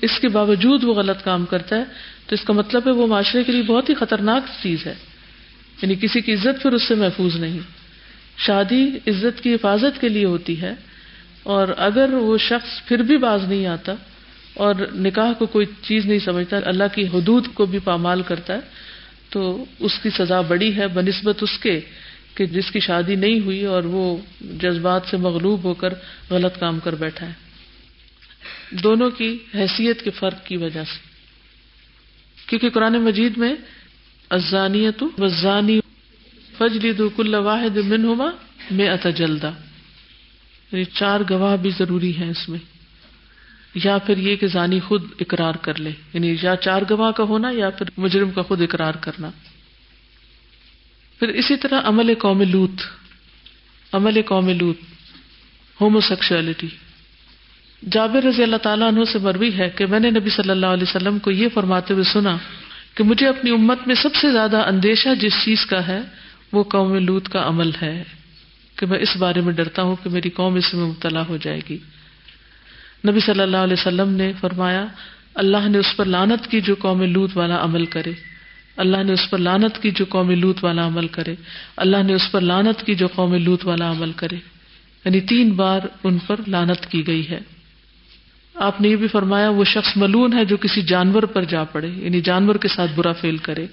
[0.00, 1.84] اس کے باوجود وہ غلط کام کرتا ہے۔
[2.26, 4.94] تو اس کا مطلب ہے وہ معاشرے کے لیے بہت ہی خطرناک چیز ہے۔
[5.82, 7.58] یعنی کسی کی عزت پھر اس سے محفوظ نہیں۔
[8.38, 10.74] شادی عزت کی حفاظت کے لیے ہوتی ہے۔
[11.44, 13.92] اور اگر وہ شخص پھر بھی باز نہیں آتا
[14.54, 18.60] اور نکاح کو کوئی چیز نہیں سمجھتا، اللہ کی حدود کو بھی پامال کرتا ہے،
[19.30, 21.80] تو اس کی سزا بڑی ہے، بنسبت اس کے
[22.34, 25.94] کہ جس کی شادی نہیں ہوئی اور وہ جذبات سے مغلوب ہو کر
[26.30, 27.32] غلط کام کر بیٹھا ہے۔
[28.70, 31.14] دونوں کی حیثیت کے فرق کی وجہ سے۔
[32.46, 33.54] کیونکہ قرآن مجید میں
[34.30, 35.80] ازانیت وزانی
[36.58, 38.30] فجلی دو کل واحد منہما
[38.70, 39.50] میں اتجلدہ
[40.72, 42.58] یعنی چار گواہ بھی ضروری ہیں اس میں۔
[43.74, 47.50] یا پھر یہ کہ زانی خود اقرار کر لے۔ یعنی یا چار گواہ کا ہونا
[47.52, 49.30] یا پھر مجرم کا خود اقرار کرنا۔
[51.18, 52.80] پھر اسی طرح عمل قوم لوت۔
[53.92, 54.76] عمل قوم لوت۔
[55.80, 56.66] ہومو سیکشلٹی
[57.92, 60.82] جابر رضی اللہ تعالیٰ عنہ سے مروی ہے کہ میں نے نبی صلی اللہ علیہ
[60.82, 62.36] وسلم کو یہ فرماتے ہوئے سنا
[62.94, 66.00] کہ مجھے اپنی امت میں سب سے زیادہ اندیشہ جس چیز کا ہے
[66.52, 68.04] وہ قوم لوت کا عمل ہے۔
[68.76, 71.60] کہ میں اس بارے میں ڈرتا ہوں کہ میری قوم اس میں مبتلا ہو جائے
[71.70, 71.78] گی۔
[73.08, 74.86] نبی صلی اللہ علیہ وسلم نے فرمایا،
[75.34, 78.12] اللہ نے اس پر لانت کی جو قوم لوت والا عمل کرے۔
[78.76, 81.34] اللہ نے اس پر لانت کی جو قوم لوت والا عمل کرے۔
[81.76, 84.36] اللہ نے اس پر لانت کی جو قوم لوت والا عمل کرے۔
[85.04, 87.40] یعنی تین بار ان پر لانت کی گئی ہے۔
[88.54, 91.88] آپ نے یہ بھی فرمایا، وہ شخص ملون ہے جو کسی جانور پر جا پڑے
[91.88, 93.66] یعنی جانور کے ساتھ برا فیل کرے۔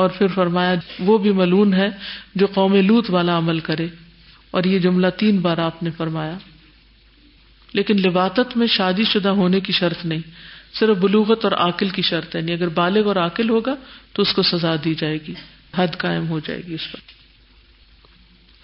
[0.00, 1.88] اور پھر فرمایا، وہ بھی ملون ہے
[2.34, 3.88] جو قوم لوت والا عمل کرے۔
[4.50, 6.38] اور یہ جملہ تین بار آپ نے فرمایا۔
[7.72, 10.20] لیکن لباطت میں شادی شدہ ہونے کی شرط نہیں،
[10.74, 13.74] صرف بلوغت اور عقل کی شرط ہے۔ یعنی اگر بالغ اور عقل ہوگا
[14.12, 15.34] تو اس کو سزا دی جائے گی،
[15.76, 17.20] حد قائم ہو جائے گی اس پر۔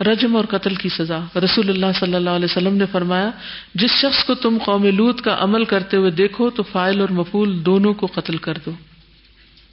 [0.07, 3.31] رجم اور قتل کی سزا۔ رسول اللہ صلی اللہ علیہ وسلم نے فرمایا،
[3.75, 7.65] جس شخص کو تم قوم لوت کا عمل کرتے ہوئے دیکھو تو فائل اور مفول
[7.67, 8.71] دونوں کو قتل کر دو۔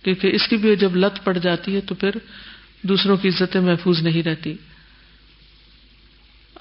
[0.04, 2.12] کیونکہ اس کی بھی جب لت پڑ جاتی ہے تو پھر
[2.82, 4.54] دوسروں کی عزتیں محفوظ نہیں رہتی۔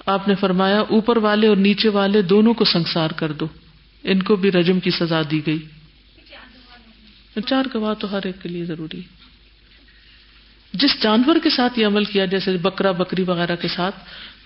[0.05, 3.47] آپ نے فرمایا، اوپر والے اور نیچے والے دونوں کو سنسار کر دو۔
[4.03, 5.65] ان کو بھی رجم کی سزا دی گئی۔
[7.47, 9.01] چار گواہ تو ہر ایک کے لیے ضروری
[10.73, 13.95] جس جانور کے ساتھ یہ عمل کیا، جیسے بکرا، بکری وغیرہ کے ساتھ،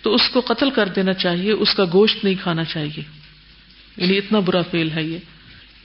[0.02, 3.02] تو اس کو قتل کر دینا چاہیے، اس کا گوشت نہیں کھانا چاہیے۔
[3.98, 5.18] یعنی اتنا برا فیل ہے یہ۔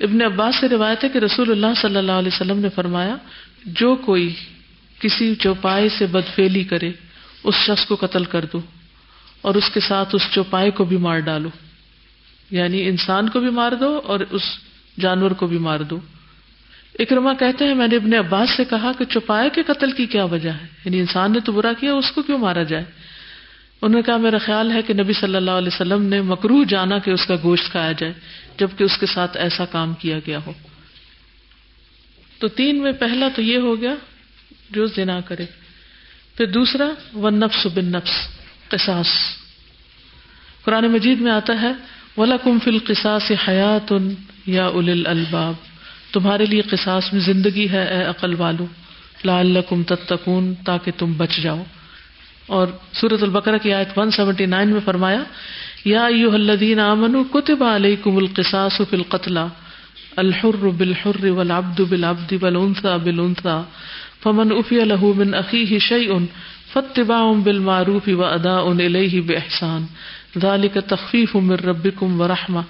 [0.02, 3.16] ابن عباس سے روایت ہے کہ رسول اللہ صلی اللہ علیہ وسلم نے فرمایا،
[3.64, 4.34] جو کوئی
[5.00, 6.92] کسی چوپائے سے بدفیلی کرے،
[7.44, 8.60] اس شخص کو قتل کر دو
[9.42, 11.48] اور اس کے ساتھ اس چوپائے کو بھی مار ڈالو۔
[12.50, 14.42] یعنی انسان کو بھی مار دو اور اس
[15.00, 16.00] جانور کو بھی مار دو۔
[16.98, 20.24] اکرما کہتے ہیں، میں نے ابن عباس سے کہا کہ چوپائے کے قتل کی کیا
[20.24, 22.84] وجہ ہے؟ یعنی انسان نے تو برا کیا، اس کو کیوں مارا جائے؟
[23.82, 26.98] انہوں نے کہا، میرا خیال ہے کہ نبی صلی اللہ علیہ وسلم نے مکرو جانا
[26.98, 28.12] کہ اس کا گوشت کھایا جائے۔
[28.58, 30.52] جبکہ اس کے ساتھ ایسا کام کیا گیا ہو۔
[32.38, 33.94] تو تین میں پہلا تو یہ ہو گیا،
[34.70, 35.46] جو زنا کرے۔
[36.36, 38.28] پھر دوسرا و نفس بن نفس
[38.68, 39.08] قصاص۔
[40.64, 41.72] قرآن مجید میں آتا ہے
[42.16, 43.92] ولا کم فل قصاص حیات
[44.46, 45.54] یا اول الباب
[46.12, 48.66] تمہارے لیے قصاص میں زندگی ہے، اے عقل والو۔
[49.24, 51.62] لا اللہ تتقون، تاکہ تم بچ جاؤ۔
[52.46, 55.22] اور سورت البقرہ کی آیت 179 میں فرمایا
[55.84, 59.38] یا ایوہ الذین آمنوا کتب علیکم القصاص فی القتل
[60.16, 63.56] الحر بالحر والعبد بالعبد والانثى بالانثى
[64.20, 66.18] فمن افی له من اخیه شیء
[66.72, 69.86] فاتباع بالمعروف واداء الیہ باحسان
[70.38, 72.60] ذلك تخفیف من ربکم ورحمہ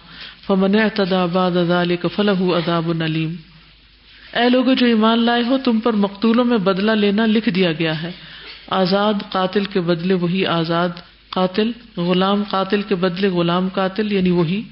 [0.46, 3.36] فمن اعتدى بعد ذلك فله عذاب علیم
[4.32, 8.02] اے لوگوں جو ایمان لائے ہو تم پر مقتولوں میں بدلہ لینا لکھ دیا گیا
[8.02, 8.10] ہے
[8.74, 11.00] آزاد قاتل کے بدلے وہی آزاد
[11.33, 14.62] قاتل، غلام قاتل کے بدلے غلام قاتل یعنی وہی۔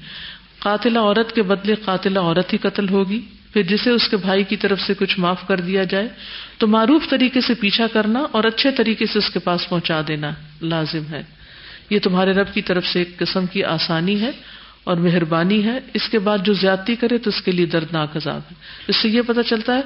[0.59, 3.21] قاتل عورت کے بدلے قاتل عورت ہی قتل ہوگی۔
[3.53, 6.07] پھر جسے اس کے بھائی کی طرف سے کچھ معاف کر دیا جائے،
[6.57, 10.31] تو معروف طریقے سے پیچھا کرنا اور اچھے طریقے سے اس کے پاس پہنچا دینا
[10.61, 11.23] لازم ہے۔
[11.89, 14.31] یہ تمہارے رب کی طرف سے ایک قسم کی آسانی ہے
[14.83, 18.41] اور مہربانی ہے۔ اس کے بعد جو زیادتی کرے تو اس کے لیے دردناک عذاب
[18.51, 18.53] ہے۔
[18.87, 19.81] اس سے یہ پتا چلتا ہے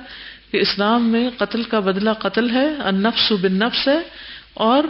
[0.52, 4.00] کہ اسلام میں قتل کا بدلہ قتل ہے نفس بن نفس ہے
[4.54, 4.84] اور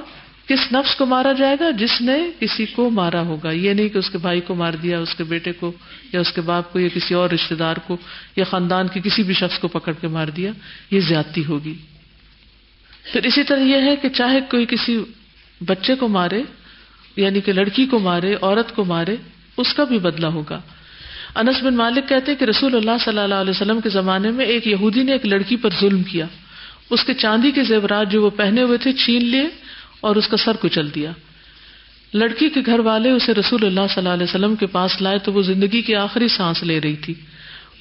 [0.47, 3.97] کس نفس کو مارا جائے گا؟ جس نے کسی کو مارا ہوگا۔ یہ نہیں کہ
[3.97, 5.71] اس کے بھائی کو مار دیا، اس کے بیٹے کو
[6.13, 7.97] یا اس کے باپ کو یا کسی اور رشتے دار کو
[8.35, 10.51] یا خاندان کے کسی بھی شخص کو پکڑ کے مار دیا،
[10.91, 11.73] یہ زیادتی ہوگی۔
[13.13, 14.99] پھر اسی طرح یہ ہے کہ چاہے کوئی کسی
[15.65, 16.43] بچے کو مارے
[17.15, 19.15] یعنی کہ لڑکی کو مارے، عورت کو مارے،
[19.57, 20.61] اس کا بھی بدلہ ہوگا۔
[21.35, 24.67] انس بن مالک کہتے کہ رسول اللہ صلی اللہ علیہ وسلم کے زمانے میں ایک
[24.67, 26.25] یہودی نے ایک لڑکی پر ظلم کیا۔
[26.89, 29.47] اس کے چاندی کے زیورات جو وہ پہنے ہوئے تھے چھین لیے
[30.05, 31.11] اور اس کا سر کچل دیا۔
[32.13, 35.33] لڑکی کے گھر والے اسے رسول اللہ صلی اللہ علیہ وسلم کے پاس لائے تو
[35.33, 37.13] وہ زندگی کی آخری سانس لے رہی تھی۔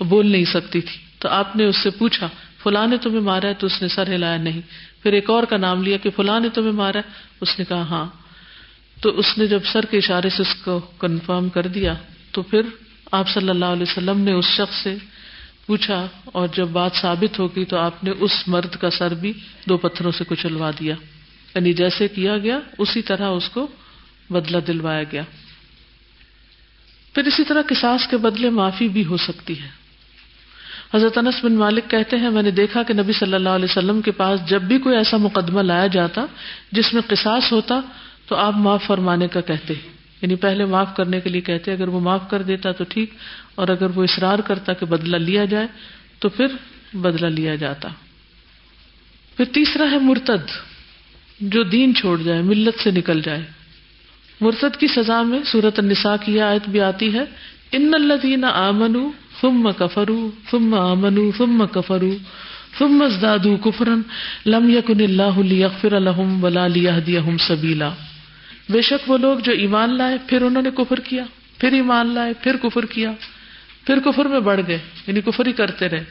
[0.01, 2.29] وہ بول نہیں سکتی تھی۔ تو آپ نے اس سے پوچھا،
[2.62, 4.61] فلاں نے تمہیں مارا ہے تو اس نے سر ہلایا نہیں۔
[5.03, 7.11] پھر ایک اور کا نام لیا کہ فلاں نے تمہیں مارا ہے؟
[7.41, 8.07] اس نے کہا ہاں۔
[9.01, 11.95] تو اس نے جب سر کے اشارے سے اس کو کنفرم کر دیا،
[12.31, 12.61] تو پھر
[13.12, 14.97] آپ صلی اللہ علیہ وسلم نے اس شخص سے
[15.66, 19.33] پوچھا اور جب بات ثابت ہوگی تو آپ نے اس مرد کا سر بھی
[19.68, 20.95] دو پتھروں سے کچلوا دیا۔
[21.55, 23.67] یعنی جیسے کیا گیا، اسی طرح اس کو
[24.31, 25.23] بدلہ دلوایا گیا۔
[27.15, 29.85] پھر اسی طرح کساس کے بدلے معافی بھی ہو سکتی ہے۔
[30.95, 34.01] حضرت انس بن مالک کہتے ہیں، میں نے دیکھا کہ نبی صلی اللہ علیہ وسلم
[34.01, 36.27] کے پاس جب بھی کوئی ایسا مقدمہ لایا جاتا،
[36.73, 37.81] جس میں قصاص ہوتا،
[38.27, 39.75] تو آپ معاف فرمانے کا کہتے۔
[40.23, 43.11] یعنی پہلے معاف کرنے کے لیے کہتے، اگر وہ معاف کر دیتا تو ٹھیک،
[43.55, 45.67] اور اگر وہ اصرار کرتا کہ بدلہ لیا جائے،
[46.19, 46.47] تو پھر
[46.97, 47.89] بدلہ لیا جاتا۔
[49.37, 50.74] پھر تیسرا ہے مرتد۔
[51.41, 53.43] جو دین چھوڑ جائے، ملت سے نکل جائے۔
[54.41, 57.24] مرتد کی سزا میں سورت النساء کی آیت بھی آتی ہے،
[57.72, 59.11] ان الذین آمنوا
[59.41, 62.14] ثم کفروا، ثم آمنوا، ثم کفروا،
[62.78, 63.95] ثم ازدادوا كفرا
[64.47, 67.91] لم يكن الله ليغفر لهم ولا ليهديهم سبيلا
[68.68, 71.24] بے شک وہ لوگ جو ایمان لائے، پھر انہوں نے کفر کیا،
[71.59, 73.12] پھر ایمان لائے، پھر کفر کیا،
[73.87, 76.05] پھر کفر میں بڑھ گئے یعنی کفر ہی کرتے رہے۔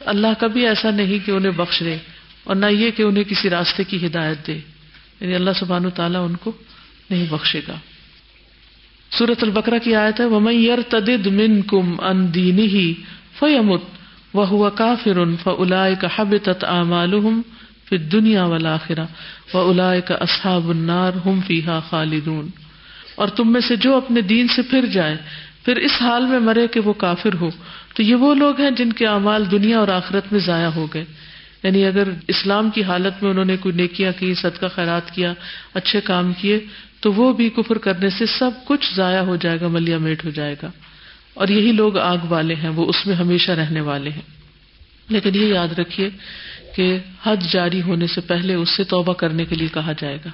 [0.00, 1.96] اللہ کا بھی ایسا نہیں کہ انہیں بخش دے۔
[2.44, 4.58] اور نہ یہ کہ انہیں کسی راستے کی ہدایت دے۔
[5.20, 6.52] یعنی اللہ سبحان و تعالیٰ ان کو
[7.10, 7.74] نہیں بخشے گا۔
[9.10, 12.92] سورت البقرہ کی آیت ہے، وَمَن يَرْتَدِدْ مِنْكُمْ أَن دِينِهِ
[13.38, 13.82] فَيَمُتْ
[14.34, 17.42] وَهُوَ كَافِرٌ فَأُولَئِكَ حَبِطَتْ أَعْمَالُهُمْ
[17.88, 19.04] فی دنیا والا آخرا
[19.54, 21.28] و الا کا اصحاب النار
[23.14, 25.16] اور تم میں سے جو اپنے دین سے پھر جائے،
[25.64, 27.50] پھر اس حال میں مرے کہ وہ کافر ہو۔
[27.94, 31.04] تو یہ وہ لوگ ہیں جن کے اعمال دنیا اور آخرت میں ضائع ہو گئے۔
[31.62, 35.34] یعنی اگر اسلام کی حالت میں انہوں نے کوئی نیکیاں کی، صدقہ خیرات کیا،
[35.74, 36.58] اچھے کام کیے،
[37.00, 40.30] تو وہ بھی کفر کرنے سے سب کچھ ضائع ہو جائے گا ملیا میٹ ہو
[40.30, 40.70] جائے گا۔
[41.34, 44.40] اور یہی لوگ آگ والے ہیں، وہ اس میں ہمیشہ رہنے والے ہیں۔
[45.08, 46.10] لیکن یہ یاد رکھیے
[46.74, 50.30] کہ حد جاری ہونے سے پہلے اس سے توبہ کرنے کے لیے کہا جائے گا۔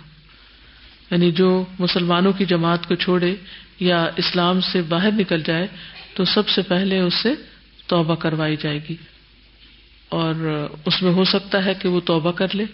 [1.11, 3.35] یعنی جو مسلمانوں کی جماعت کو چھوڑے
[3.81, 5.67] یا اسلام سے باہر نکل جائے،
[6.15, 7.33] تو سب سے پہلے اس سے
[7.87, 8.97] توبہ کروائی جائے گی۔
[10.11, 10.35] اور
[10.87, 12.65] اس میں ہو سکتا ہے کہ وہ توبہ کر لے،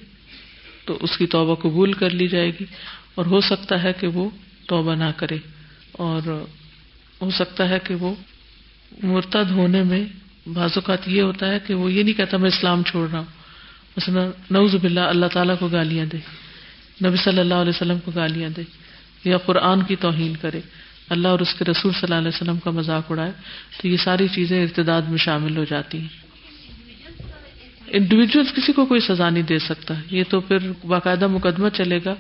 [0.87, 2.64] تو اس کی توبہ قبول کر لی جائے گی،
[3.14, 4.28] اور ہو سکتا ہے کہ وہ
[4.68, 5.39] توبہ نہ کرے،
[5.99, 6.20] اور
[7.20, 8.14] ہو سکتا ہے کہ وہ
[9.03, 10.05] مرتد ہونے میں
[10.47, 13.30] بعض اوقات یہ ہوتا ہے کہ وہ یہ نہیں کہتا میں اسلام چھوڑ رہا ہوں۔
[13.97, 16.18] مثلا نوز باللہ، اللہ تعالیٰ کو گالیاں دے،
[16.99, 18.62] نبی صلی اللہ علیہ وسلم کو گالیاں دے،
[19.24, 20.61] یا قرآن کی توہین کرے،
[21.11, 23.33] اللہ اور اس کے رسول صلی اللہ علیہ وسلم کا مذاق اڑائے،
[23.78, 26.22] تو یہ ساری چیزیں ارتداد میں شامل ہو جاتی ہیں۔
[27.93, 32.14] انڈیویجل کسی کو کوئی سزا نہیں دے سکتا۔ یہ تو پھر باقاعدہ مقدمہ چلے گا۔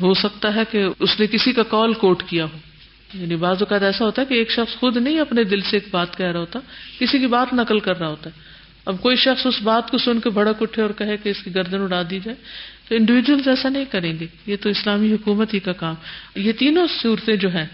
[0.00, 2.58] ہو سکتا ہے کہ اس نے کسی کا کال کوٹ کیا ہو۔
[3.14, 5.88] یعنی بعض اوقات ایسا ہوتا ہے کہ ایک شخص خود نہیں اپنے دل سے ایک
[5.90, 6.58] بات کہہ رہا ہوتا،
[6.98, 8.40] کسی کی بات نقل کر رہا ہوتا۔ ہے
[8.86, 11.54] اب کوئی شخص اس بات کو سن کے بڑک اٹھے اور کہے کہ اس کی
[11.54, 12.34] گردن اڑا دی جائے،
[12.88, 15.94] تو انڈیویجل ایسا نہیں کریں گے۔ یہ تو اسلامی حکومت ہی کا کام۔
[16.34, 17.66] یہ تینوں صورتیں جو ہیں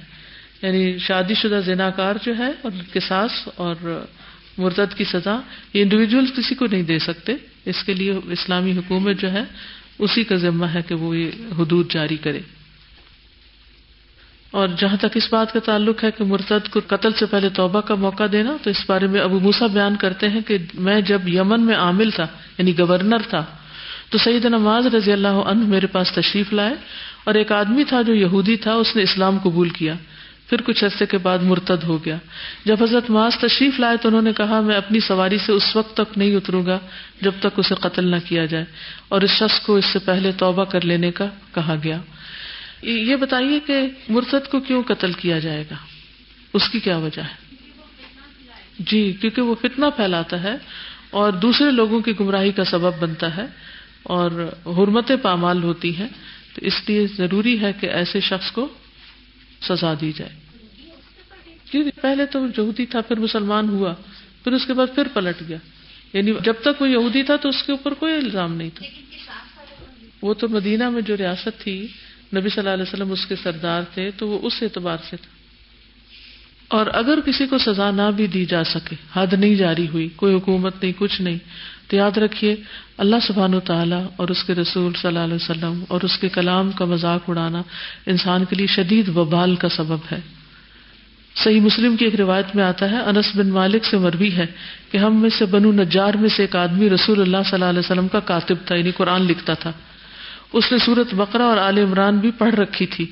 [0.63, 4.05] یعنی شادی شدہ زناکار جو ہے اور قصاص اور
[4.59, 5.41] مرتد کی سزا
[5.75, 7.33] یہ انڈیویجل کسی کو نہیں دے سکتے۔
[7.65, 9.43] اس کے لیے اسلامی حکومت جو ہے،
[9.99, 12.41] اسی کا ذمہ ہے کہ وہ یہ حدود جاری کرے۔
[14.51, 17.81] اور جہاں تک اس بات کا تعلق ہے کہ مرتد کو قتل سے پہلے توبہ
[17.81, 21.29] کا موقع دینا، تو اس بارے میں ابو موسا بیان کرتے ہیں کہ میں جب
[21.29, 22.27] یمن میں عامل تھا
[22.59, 23.45] یعنی گورنر تھا،
[24.11, 26.75] تو سعید نماز رضی اللہ عنہ میرے پاس تشریف لائے۔
[27.25, 29.95] اور ایک آدمی تھا جو یہودی تھا، اس نے اسلام قبول کیا۔
[30.49, 32.17] پھر کچھ عرصے کے بعد مرتد ہو گیا۔
[32.65, 35.97] جب حضرت معاذ تشریف لائے تو انہوں نے کہا، میں اپنی سواری سے اس وقت
[35.97, 36.79] تک نہیں اتروں گا
[37.21, 38.65] جب تک اسے قتل نہ کیا جائے۔
[39.09, 42.01] اور اس شخص کو اس سے پہلے توبہ کر لینے کا کہا گیا۔
[42.83, 45.75] یہ بتائیے کہ مرتد کو کیوں قتل کیا جائے گا؟
[46.53, 47.57] اس کی کیا وجہ ہے؟
[48.79, 50.55] جی کیونکہ وہ فتنہ پھیلاتا ہے
[51.11, 53.45] اور دوسرے لوگوں کی گمراہی کا سبب بنتا ہے
[54.03, 54.31] اور
[54.67, 56.09] حرمتیں پامال ہوتی ہیں۔
[56.55, 58.69] تو اس لیے ضروری ہے کہ ایسے شخص کو
[59.69, 60.33] سزا دی جائے۔
[61.71, 63.95] کیونکہ پہلے تو یہودی تھا، پھر مسلمان ہوا،
[64.45, 65.59] پھر اس کے بعد پھر پلٹ گیا۔
[66.13, 68.87] یعنی جب تک وہ یہودی تھا تو اس کے اوپر کوئی الزام نہیں تھا۔
[70.23, 71.87] وہ تو مدینہ میں جو ریاست تھی،
[72.37, 75.35] نبی صلی اللہ علیہ وسلم اس کے سردار تھے، تو وہ اس اعتبار سے تھا۔
[76.69, 80.35] اور اگر کسی کو سزا نہ بھی دی جا سکے، حد نہیں جاری ہوئی، کوئی
[80.35, 81.39] حکومت نہیں، کچھ نہیں
[81.89, 82.57] تو یاد رکھیے،
[82.99, 86.29] اللہ سبحان و تعالیٰ اور اس کے رسول صلی اللہ علیہ وسلم اور اس کے
[86.29, 87.63] کلام کا مذاق اڑانا
[88.07, 90.21] انسان کے لیے شدید وبال کا سبب ہے۔
[91.37, 94.47] صحیح مسلم کی ایک روایت میں آتا ہے، انس بن مالک سے مربی ہے
[94.93, 97.79] کہ ہم میں سے بنو نجار میں سے ایک آدمی رسول اللہ صلی اللہ علیہ
[97.79, 99.73] وسلم کا کاتب تھا یعنی قرآن لکھتا تھا۔
[100.53, 103.07] اس نے سورت بقرہ اور عال عمران بھی پڑھ رکھی تھی۔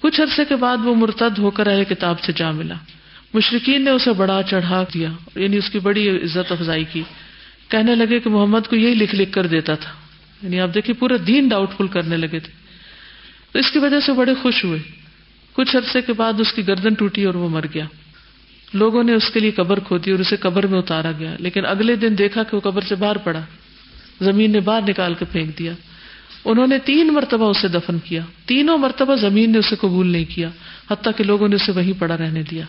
[0.00, 2.74] کچھ عرصے کے بعد وہ مرتد ہو کر اہل کتاب سے جا ملا۔
[3.34, 7.02] مشرقین نے اسے بڑا چڑھا دیا یعنی اس کی بڑی عزت افزائی کی۔
[7.72, 9.90] کہنے لگے کہ محمد کو یہی لکھ لکھ کر دیتا تھا۔
[10.42, 12.52] یعنی آپ دیکھیے پورا دین ڈاؤٹ فل کرنے لگے تھے۔
[13.52, 14.78] تو اس کی وجہ سے بڑے خوش ہوئے۔
[15.52, 17.84] کچھ عرصے کے بعد اس کی گردن ٹوٹی اور وہ مر گیا۔
[18.74, 21.96] لوگوں نے اس کے لیے قبر کھودی اور اسے قبر میں اتارا گیا۔ لیکن اگلے
[21.96, 23.40] دن دیکھا کہ وہ قبر سے باہر پڑا۔
[24.20, 25.72] زمین نے باہر نکال کے پھینک دیا۔
[26.44, 30.48] انہوں نے تین مرتبہ اسے دفن کیا۔ تینوں مرتبہ زمین نے اسے قبول نہیں کیا۔
[30.90, 32.64] حتیٰ کہ لوگوں نے اسے وہیں پڑا رہنے دیا۔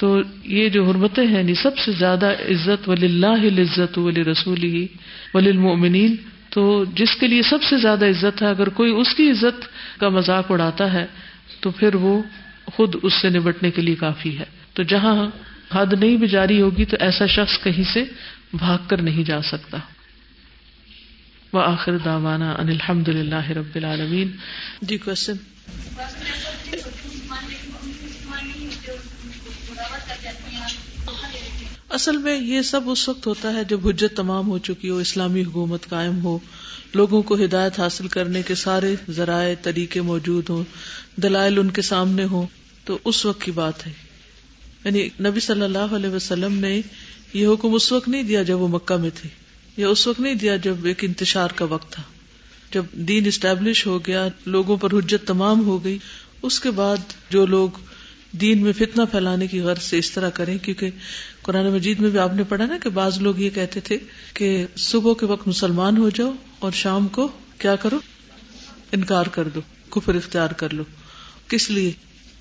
[0.00, 4.62] تو یہ جو حرمتیں ہیں یعنی سب سے زیادہ عزت ولی اللہ عزت ولی رسول
[4.62, 4.86] ہی
[5.34, 6.16] ولی المؤمنین
[6.50, 9.66] تو جس کے لیے سب سے زیادہ عزت ہے، اگر کوئی اس کی عزت
[10.00, 11.06] کا مذاق اڑاتا ہے،
[11.60, 12.22] تو پھر وہ
[12.64, 14.44] خود اس سے نبٹنے کے لیے کافی ہے۔
[14.74, 15.26] تو جہاں
[15.72, 18.04] حد نہیں بھی جاری ہوگی، تو ایسا شخص کہیں سے
[18.52, 19.78] بھاگ کر نہیں جا سکتا۔
[21.52, 24.28] وآخر دعوانا ان الحمد للہ رب العالمین
[24.82, 25.36] جی کوشچن
[31.88, 35.42] اصل میں یہ سب اس وقت ہوتا ہے جب حجت تمام ہو چکی ہو، اسلامی
[35.42, 36.38] حکومت قائم ہو۔
[36.94, 40.64] لوگوں کو ہدایت حاصل کرنے کے سارے ذرائع، طریقے موجود ہوں،
[41.20, 42.46] دلائل ان کے سامنے ہوں۔
[42.84, 43.92] تو اس وقت کی بات ہے۔
[44.84, 46.80] یعنی نبی صلی اللہ علیہ وسلم نے
[47.34, 49.28] یہ حکم اس وقت نہیں دیا جب وہ مکہ میں تھے
[49.76, 52.02] یہ اس وقت نہیں دیا جب ایک انتشار کا وقت تھا۔
[52.72, 55.98] جب دین اسٹیبلش ہو گیا، لوگوں پر حجت تمام ہو گئی،
[56.42, 56.96] اس کے بعد
[57.30, 57.68] جو لوگ
[58.32, 60.90] دین میں فتنا پھیلانے کی غرض سے اس طرح کریں، کیونکہ
[61.42, 63.98] قرآن مجید میں بھی آپ نے پڑھا نا کہ بعض لوگ یہ کہتے تھے
[64.34, 67.28] کہ صبح کے وقت مسلمان ہو جاؤ اور شام کو
[67.58, 67.98] کیا کرو؟
[68.92, 69.60] انکار کر دو،
[69.90, 70.82] کفر اختیار کر لو۔
[71.48, 71.92] کس لیے؟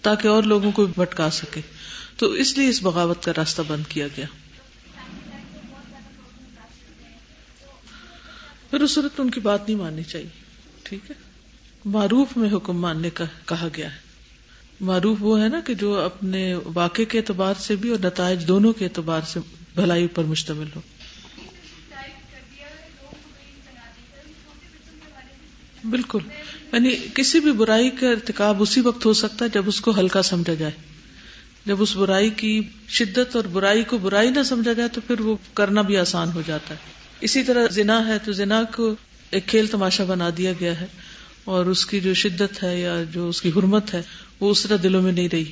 [0.02, 1.62] تاکہ اور لوگوں کو بھٹکا سکے۔
[2.18, 4.26] تو اس لیے اس بغاوت کا راستہ بند کیا گیا۔
[8.72, 10.30] پھر اس صورت میں ان کی بات نہیں ماننی چاہیے،
[10.84, 11.16] ٹھیک ہے؟
[11.86, 14.09] معروف میں حکم ماننے کا کہا گیا ہے۔
[14.82, 18.74] معروف وہ ہے نا کہ جو اپنے واقع کے اعتبار سے بھی اور نتائج دونوں
[18.74, 19.40] کے اعتبار سے
[19.76, 20.82] بھلائی پر مشتمل ہو۔
[25.90, 26.20] بالکل۔
[26.74, 30.22] یعنی کسی بھی برائی کا ارتکاب اسی وقت ہو سکتا ہے جب اس کو ہلکا
[30.22, 30.72] سمجھا جائے۔
[31.66, 35.36] جب اس برائی کی شدت اور برائی کو برائی نہ سمجھا جائے تو پھر وہ
[35.54, 36.80] کرنا بھی آسان ہو جاتا ہے۔
[37.22, 38.96] اسی طرح زنا ہے تو زنا کو
[39.32, 40.86] ایک کھیل تماشا بنا دیا گیا ہے۔
[41.50, 44.02] اور اس کی جو شدت ہے یا جو اس کی حرمت ہے
[44.40, 45.52] وہ اس طرح دلوں میں نہیں رہی۔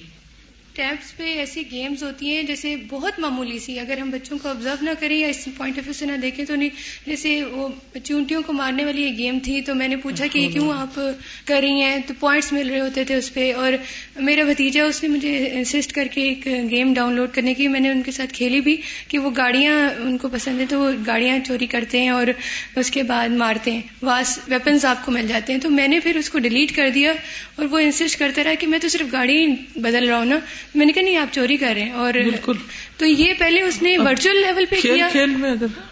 [0.77, 4.73] ٹیبس پہ ایسی گیمز ہوتی ہیں جیسے بہت معمولی سی، اگر ہم بچوں کو آبزرو
[4.81, 6.69] نہ کریں یا اس پوائنٹ آف ویو سے نہ دیکھیں تو نہیں
[7.05, 7.67] جیسے وہ
[8.03, 10.99] چونٹیوں کو مارنے والی ایک گیم تھی تو میں نے پوچھا کہ یہ کیوں آپ
[11.45, 13.73] کر رہی ہیں؟ تو پوائنٹس مل رہے ہوتے تھے اس پہ اور
[14.15, 17.79] میرا بھتیجا اس نے مجھے انسسٹ کر کے ایک گیم ڈاؤن لوڈ کرنے کی، میں
[17.79, 20.91] نے ان کے ساتھ کھیلی بھی کہ وہ گاڑیاں ان کو پسند ہیں تو وہ
[21.07, 22.27] گاڑیاں چوری کرتے ہیں اور
[22.75, 25.99] اس کے بعد مارتے ہیں۔ واس ویپنز آپ کو مل جاتے ہیں۔ تو میں نے
[25.99, 27.13] پھر اس کو ڈیلیٹ کر دیا
[27.55, 30.39] اور وہ انسسٹ کرتا رہا کہ میں تو صرف گاڑی بدل رہا ہوں نا۔
[30.77, 32.53] میں نے کہا نہیں آپ چوری کر رہے ہیں اور بالکل۔
[32.97, 35.07] تو یہ پہلے اس نے ورچوئل لیول پہ کیا۔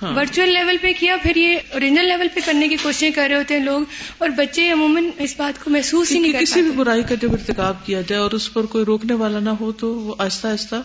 [0.01, 3.53] ورچوئل لیول پہ کیا پھر یہ اوریجنل لیول پہ کرنے کی کوششیں کر رہے ہوتے
[3.53, 3.81] ہیں لوگ
[4.17, 7.31] اور بچے عموماً اس بات کو محسوس ہی نہیں کرتے کسی بھی برائی کا جب
[7.31, 10.75] ارتکاب کیا جائے اور اس پر کوئی روکنے والا نہ ہو تو وہ آہستہ آہستہ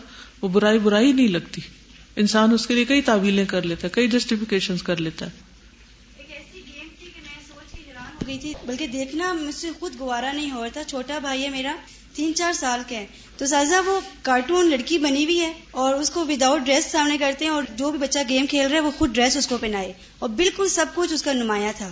[0.42, 1.60] وہ برائی برائی نہیں لگتی۔
[2.16, 5.50] انسان اس کے لیے کئی تعویلیں کر لیتا ہے کئی جسٹیفکیشن کر لیتا ہے۔
[8.66, 11.76] بلکہ دیکھنا مجھ سے خود گوارا نہیں ہو رہا تھا چھوٹا بھائی ہے میرا۔
[12.14, 13.06] تین چار سال کے ہیں۔
[13.36, 17.44] تو سازا وہ کارٹون لڑکی بنی ہوئی ہے اور اس کو وداؤٹ ڈریس سامنے کرتے
[17.44, 19.92] ہیں اور جو بھی بچہ گیم کھیل رہا ہے وہ خود ڈریس اس کو پہنائے۔
[20.18, 21.90] اور بالکل سب کچھ اس کا نمایاں تھا۔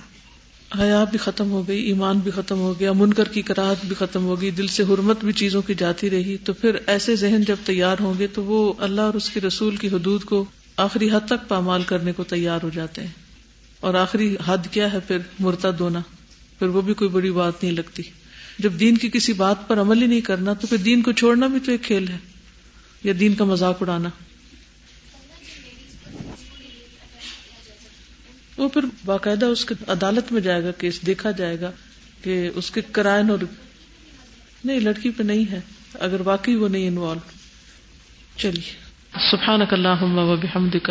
[0.79, 4.25] حیا بھی ختم ہو گئی، ایمان بھی ختم ہو گیا، منکر کی کراہت بھی ختم
[4.25, 7.57] ہو گئی، دل سے حرمت بھی چیزوں کی جاتی رہی۔ تو پھر ایسے ذہن جب
[7.65, 10.45] تیار ہوں گے تو وہ اللہ اور اس کے رسول کی حدود کو
[10.77, 13.13] آخری حد تک پامال کرنے کو تیار ہو جاتے ہیں۔
[13.81, 16.01] اور آخری حد کیا ہے پھر مرتد ہونا۔
[16.59, 18.03] پھر وہ بھی کوئی بڑی بات نہیں لگتی۔
[18.59, 21.47] جب دین کی کسی بات پر عمل ہی نہیں کرنا تو پھر دین کو چھوڑنا
[21.47, 22.19] بھی تو ایک کھیل ہے
[23.05, 24.09] یا دین کا مذاق اڑانا
[28.57, 31.71] وہ پھر باقاعدہ اس کے عدالت میں جائے گا کیس دیکھا جائے گا
[32.23, 33.39] کہ اس کے کرائن اور
[34.65, 35.61] نہیں، لڑکی پہ نہیں ہے۔
[35.95, 37.21] اگر واقعی وہ نہیں انوالو
[38.37, 38.89] چلیے۔
[39.31, 40.91] سبحان اللہ و بحمدک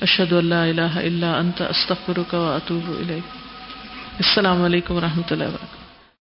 [0.00, 3.36] اشد اللہ اللہ اللہ انت، استغفرک و اتوب الیک۔
[4.18, 5.77] السلام علیکم و رحمۃ اللہ وبرکاتہ۔